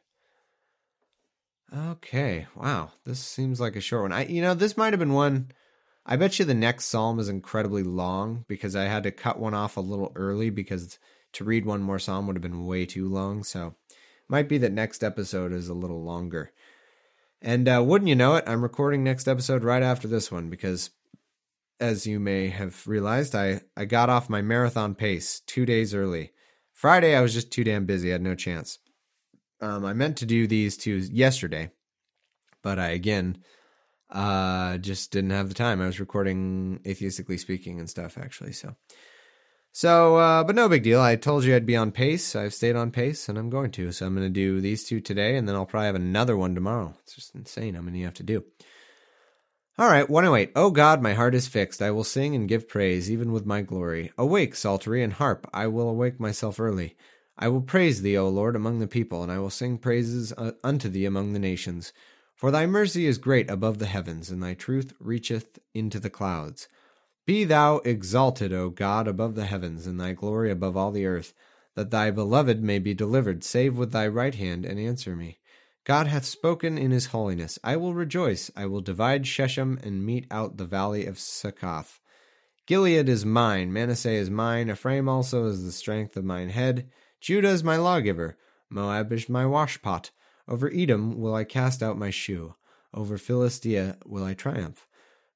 Okay, 1.77 2.47
wow, 2.57 2.93
this 3.05 3.21
seems 3.21 3.61
like 3.61 3.77
a 3.77 3.81
short 3.81 4.03
one. 4.03 4.12
I, 4.12 4.27
you 4.27 4.40
know, 4.40 4.55
this 4.55 4.77
might 4.77 4.93
have 4.93 5.01
been 5.01 5.12
one. 5.12 5.51
I 6.07 6.16
bet 6.16 6.38
you 6.38 6.45
the 6.45 6.55
next 6.55 6.87
psalm 6.87 7.19
is 7.19 7.29
incredibly 7.29 7.83
long 7.83 8.45
because 8.49 8.75
I 8.75 8.85
had 8.85 9.03
to 9.03 9.11
cut 9.11 9.38
one 9.38 9.55
off 9.55 9.77
a 9.77 9.81
little 9.81 10.12
early 10.14 10.51
because 10.51 10.99
to 11.35 11.45
read 11.45 11.64
one 11.64 11.83
more 11.83 11.99
psalm 11.99 12.27
would 12.27 12.37
have 12.37 12.43
been 12.43 12.66
way 12.66 12.87
too 12.87 13.09
long. 13.09 13.45
So, 13.45 13.75
might 14.29 14.49
be 14.49 14.59
that 14.59 14.73
next 14.73 15.05
episode 15.05 15.53
is 15.53 15.69
a 15.69 15.75
little 15.75 16.03
longer. 16.03 16.53
And 17.43 17.69
uh, 17.69 17.83
wouldn't 17.85 18.09
you 18.09 18.16
know 18.16 18.37
it, 18.37 18.45
I'm 18.47 18.62
recording 18.62 19.03
next 19.03 19.29
episode 19.29 19.64
right 19.64 19.83
after 19.83 20.09
this 20.09 20.31
one 20.31 20.51
because, 20.51 20.90
as 21.81 22.07
you 22.07 22.21
may 22.21 22.49
have 22.49 22.87
realized, 22.87 23.35
I, 23.35 23.62
I 23.77 23.87
got 23.87 24.11
off 24.11 24.29
my 24.29 24.43
marathon 24.43 24.95
pace 24.95 25.40
two 25.47 25.64
days 25.64 25.95
early. 25.95 26.33
Friday, 26.73 27.16
I 27.16 27.23
was 27.23 27.33
just 27.33 27.51
too 27.51 27.64
damn 27.64 27.87
busy. 27.87 28.11
I 28.11 28.12
had 28.12 28.23
no 28.23 28.35
chance. 28.35 28.79
Um, 29.61 29.85
I 29.85 29.93
meant 29.93 30.19
to 30.19 30.27
do 30.27 30.47
these 30.47 30.77
two 30.77 30.97
yesterday, 30.97 31.71
but 32.62 32.79
I 32.79 32.88
again 32.88 33.38
uh, 34.11 34.79
just 34.79 35.11
didn't 35.12 35.31
have 35.31 35.49
the 35.49 35.55
time. 35.55 35.81
I 35.81 35.87
was 35.87 36.01
recording 36.01 36.81
atheistically 36.85 37.38
speaking 37.38 37.79
and 37.79 37.88
stuff 37.88 38.16
actually. 38.16 38.53
So, 38.53 38.75
so, 39.73 40.16
uh, 40.16 40.45
but 40.45 40.57
no 40.57 40.69
big 40.69 40.83
deal. 40.83 41.01
I 41.01 41.16
told 41.16 41.45
you 41.45 41.55
I'd 41.55 41.66
be 41.66 41.77
on 41.77 41.93
pace. 41.93 42.35
I've 42.35 42.55
stayed 42.55 42.77
on 42.77 42.90
pace, 42.90 43.29
and 43.29 43.38
I'm 43.38 43.51
going 43.51 43.71
to. 43.73 43.93
So 43.93 44.07
I'm 44.07 44.14
going 44.14 44.27
to 44.27 44.31
do 44.31 44.61
these 44.61 44.85
two 44.85 45.01
today, 45.01 45.37
and 45.37 45.47
then 45.47 45.55
I'll 45.55 45.66
probably 45.66 45.87
have 45.87 45.95
another 45.95 46.37
one 46.37 46.55
tomorrow. 46.55 46.95
It's 47.03 47.14
just 47.14 47.35
insane 47.35 47.75
how 47.75 47.83
many 47.83 48.01
you 48.01 48.05
have 48.07 48.14
to 48.14 48.23
do. 48.23 48.45
All 49.81 49.88
right, 49.88 50.11
108. 50.11 50.53
Oh 50.57 50.71
God, 50.71 51.01
my 51.01 51.14
heart 51.14 51.35
is 51.35 51.49
fixed. 51.49 51.81
I 51.81 51.90
will 51.90 52.05
sing 52.05 52.35
and 52.35 52.47
give 52.47 52.69
praise, 52.69 53.11
even 53.11 53.33
with 53.33 53.47
my 53.47 53.62
glory. 53.62 54.12
Awake, 54.19 54.55
psaltery 54.55 55.03
and 55.03 55.14
harp. 55.14 55.49
I 55.55 55.69
will 55.69 55.88
awake 55.88 56.21
myself 56.21 56.61
early. 56.61 56.99
I 57.38 57.49
will 57.49 57.62
praise 57.62 58.03
thee, 58.03 58.19
O 58.19 58.29
Lord, 58.29 58.57
among 58.57 58.81
the 58.81 58.87
people, 58.87 59.23
and 59.23 59.33
I 59.33 59.38
will 59.38 59.49
sing 59.49 59.79
praises 59.79 60.35
uh, 60.37 60.53
unto 60.62 60.90
thee 60.90 61.07
among 61.07 61.33
the 61.33 61.38
nations. 61.38 61.95
For 62.35 62.51
thy 62.51 62.66
mercy 62.66 63.07
is 63.07 63.16
great 63.16 63.51
above 63.51 63.79
the 63.79 63.87
heavens, 63.87 64.29
and 64.29 64.43
thy 64.43 64.53
truth 64.53 64.93
reacheth 65.01 65.59
into 65.73 65.99
the 65.99 66.11
clouds. 66.11 66.69
Be 67.25 67.45
thou 67.45 67.77
exalted, 67.79 68.53
O 68.53 68.69
God, 68.69 69.09
above 69.09 69.35
the 69.35 69.47
heavens, 69.47 69.87
and 69.87 69.99
thy 69.99 70.12
glory 70.12 70.51
above 70.51 70.77
all 70.77 70.90
the 70.90 71.07
earth, 71.07 71.33
that 71.75 71.90
thy 71.90 72.11
beloved 72.11 72.62
may 72.62 72.81
be 72.81 72.93
delivered. 72.93 73.43
Save 73.43 73.79
with 73.79 73.93
thy 73.93 74.07
right 74.07 74.35
hand, 74.35 74.66
and 74.66 74.79
answer 74.79 75.16
me. 75.16 75.39
God 75.85 76.07
hath 76.07 76.25
spoken 76.25 76.77
in 76.77 76.90
his 76.90 77.07
holiness. 77.07 77.59
I 77.64 77.77
will 77.77 77.95
rejoice. 77.95 78.51
I 78.55 78.66
will 78.66 78.81
divide 78.81 79.27
Shechem 79.27 79.79
and 79.83 80.05
mete 80.05 80.27
out 80.31 80.57
the 80.57 80.66
valley 80.66 81.07
of 81.07 81.19
Succoth. 81.19 82.01
Gilead 82.66 83.09
is 83.09 83.27
mine, 83.27 83.73
Manasseh 83.73 84.11
is 84.11 84.31
mine, 84.31 84.71
Ephraim 84.71 85.09
also 85.09 85.47
is 85.47 85.64
the 85.64 85.73
strength 85.73 86.16
of 86.16 86.25
mine 86.25 86.51
head. 86.51 86.88
Judah 87.21 87.49
is 87.49 87.64
my 87.64 87.77
lawgiver, 87.77 88.37
Moab 88.69 89.12
is 89.12 89.29
my 89.29 89.45
washpot. 89.45 90.11
Over 90.47 90.71
Edom 90.73 91.19
will 91.19 91.35
I 91.35 91.45
cast 91.45 91.83
out 91.83 91.99
my 91.99 92.11
shoe, 92.11 92.55
over 92.95 93.19
Philistia 93.19 93.97
will 94.07 94.25
I 94.25 94.35
triumph. 94.35 94.87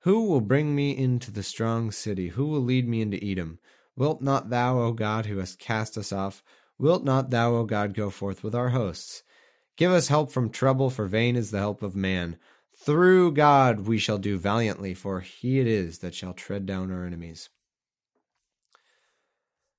Who 0.01 0.29
will 0.29 0.41
bring 0.41 0.77
me 0.77 0.97
into 0.97 1.33
the 1.33 1.43
strong 1.43 1.91
city? 1.91 2.29
Who 2.29 2.47
will 2.47 2.61
lead 2.61 2.87
me 2.87 3.01
into 3.01 3.25
Edom? 3.25 3.59
Wilt 3.97 4.21
not 4.21 4.51
thou, 4.51 4.79
O 4.79 4.93
God, 4.93 5.27
who 5.27 5.39
hast 5.39 5.59
cast 5.59 5.99
us 5.99 6.13
off, 6.13 6.43
wilt 6.79 7.05
not 7.05 7.31
thou, 7.31 7.55
O 7.55 7.65
God, 7.65 7.95
go 7.95 8.11
forth 8.11 8.45
with 8.45 8.55
our 8.55 8.69
hosts? 8.69 9.23
Give 9.77 9.91
us 9.91 10.09
help 10.09 10.31
from 10.31 10.51
trouble, 10.51 10.91
for 10.91 11.07
vain 11.07 11.37
is 11.37 11.51
the 11.51 11.59
help 11.59 11.83
of 11.83 11.97
man. 11.97 12.37
Through 12.77 13.33
God 13.33 13.81
we 13.81 13.99
shall 13.99 14.19
do 14.19 14.39
valiantly, 14.39 14.95
for 14.95 15.21
he 15.21 15.61
it 15.61 15.67
is 15.67 15.99
that 15.99 16.15
shall 16.15 16.33
tread 16.33 16.67
down 16.67 16.93
our 16.93 17.05
enemies. 17.05 17.49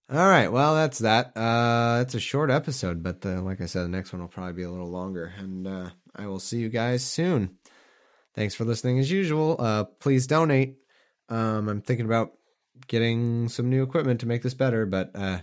All 0.08 0.28
right, 0.28 0.52
well, 0.52 0.76
that's 0.76 1.00
that. 1.00 1.36
Uh, 1.36 2.00
it's 2.02 2.14
a 2.14 2.20
short 2.20 2.52
episode, 2.52 3.02
but 3.02 3.22
the, 3.22 3.42
like 3.42 3.60
I 3.60 3.66
said, 3.66 3.84
the 3.84 3.90
next 3.90 4.14
one 4.14 4.22
will 4.22 4.28
probably 4.28 4.54
be 4.54 4.64
a 4.64 4.70
little 4.70 4.92
longer, 4.92 5.34
and 5.38 5.68
uh, 5.68 5.90
I 6.16 6.28
will 6.28 6.40
see 6.40 6.60
you 6.60 6.70
guys 6.70 7.04
soon. 7.04 7.58
Thanks 8.36 8.54
for 8.54 8.66
listening 8.66 9.00
as 9.00 9.10
usual. 9.10 9.56
Uh, 9.58 9.86
please 9.86 10.28
donate. 10.28 10.78
Um, 11.30 11.70
I'm 11.70 11.82
thinking 11.82 12.06
about 12.06 12.34
getting 12.88 13.50
some 13.50 13.70
new 13.70 13.82
equipment 13.82 14.20
to 14.20 14.28
make 14.28 14.44
this 14.44 14.54
better, 14.54 14.86
but 14.86 15.12
uh, 15.16 15.40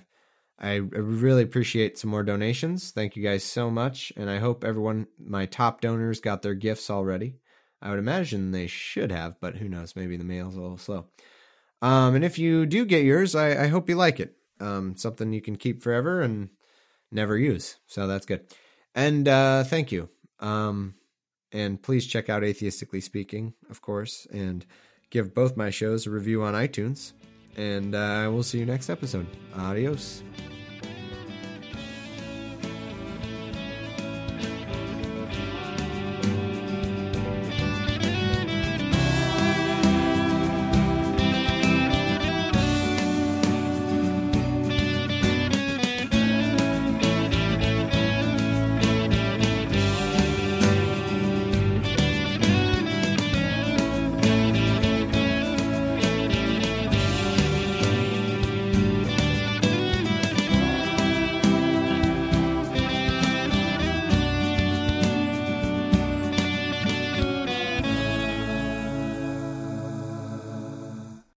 I 0.62 0.76
really 0.76 1.42
appreciate 1.42 1.98
some 1.98 2.10
more 2.10 2.22
donations. 2.22 2.92
Thank 2.92 3.16
you 3.16 3.22
guys 3.22 3.42
so 3.42 3.68
much, 3.68 4.12
and 4.16 4.30
I 4.30 4.38
hope 4.38 4.62
everyone, 4.62 5.08
my 5.18 5.46
top 5.46 5.80
donors, 5.80 6.20
got 6.20 6.42
their 6.42 6.54
gifts 6.54 6.88
already. 6.88 7.40
I 7.80 7.90
would 7.90 7.98
imagine 7.98 8.52
they 8.52 8.68
should 8.68 9.10
have, 9.10 9.40
but 9.40 9.56
who 9.56 9.68
knows? 9.68 9.96
Maybe 9.96 10.16
the 10.16 10.24
mail's 10.24 10.54
a 10.54 10.60
little 10.60 10.78
slow. 10.78 11.06
Um, 11.82 12.14
and 12.14 12.24
if 12.24 12.38
you 12.38 12.64
do 12.64 12.84
get 12.84 13.04
yours, 13.04 13.34
I, 13.34 13.64
I 13.64 13.66
hope 13.66 13.88
you 13.88 13.96
like 13.96 14.20
it 14.20 14.36
um, 14.62 14.96
something 14.96 15.32
you 15.32 15.42
can 15.42 15.56
keep 15.56 15.82
forever 15.82 16.22
and 16.22 16.48
never 17.10 17.36
use. 17.36 17.76
So 17.86 18.06
that's 18.06 18.26
good. 18.26 18.46
And 18.94 19.26
uh, 19.26 19.64
thank 19.64 19.92
you. 19.92 20.08
Um, 20.40 20.94
and 21.50 21.82
please 21.82 22.06
check 22.06 22.30
out 22.30 22.42
Atheistically 22.42 23.02
Speaking, 23.02 23.54
of 23.68 23.82
course, 23.82 24.26
and 24.32 24.64
give 25.10 25.34
both 25.34 25.56
my 25.56 25.70
shows 25.70 26.06
a 26.06 26.10
review 26.10 26.42
on 26.42 26.54
iTunes. 26.54 27.12
And 27.56 27.94
uh, 27.94 28.30
we'll 28.32 28.42
see 28.42 28.58
you 28.58 28.66
next 28.66 28.88
episode. 28.88 29.26
Adios. 29.54 30.22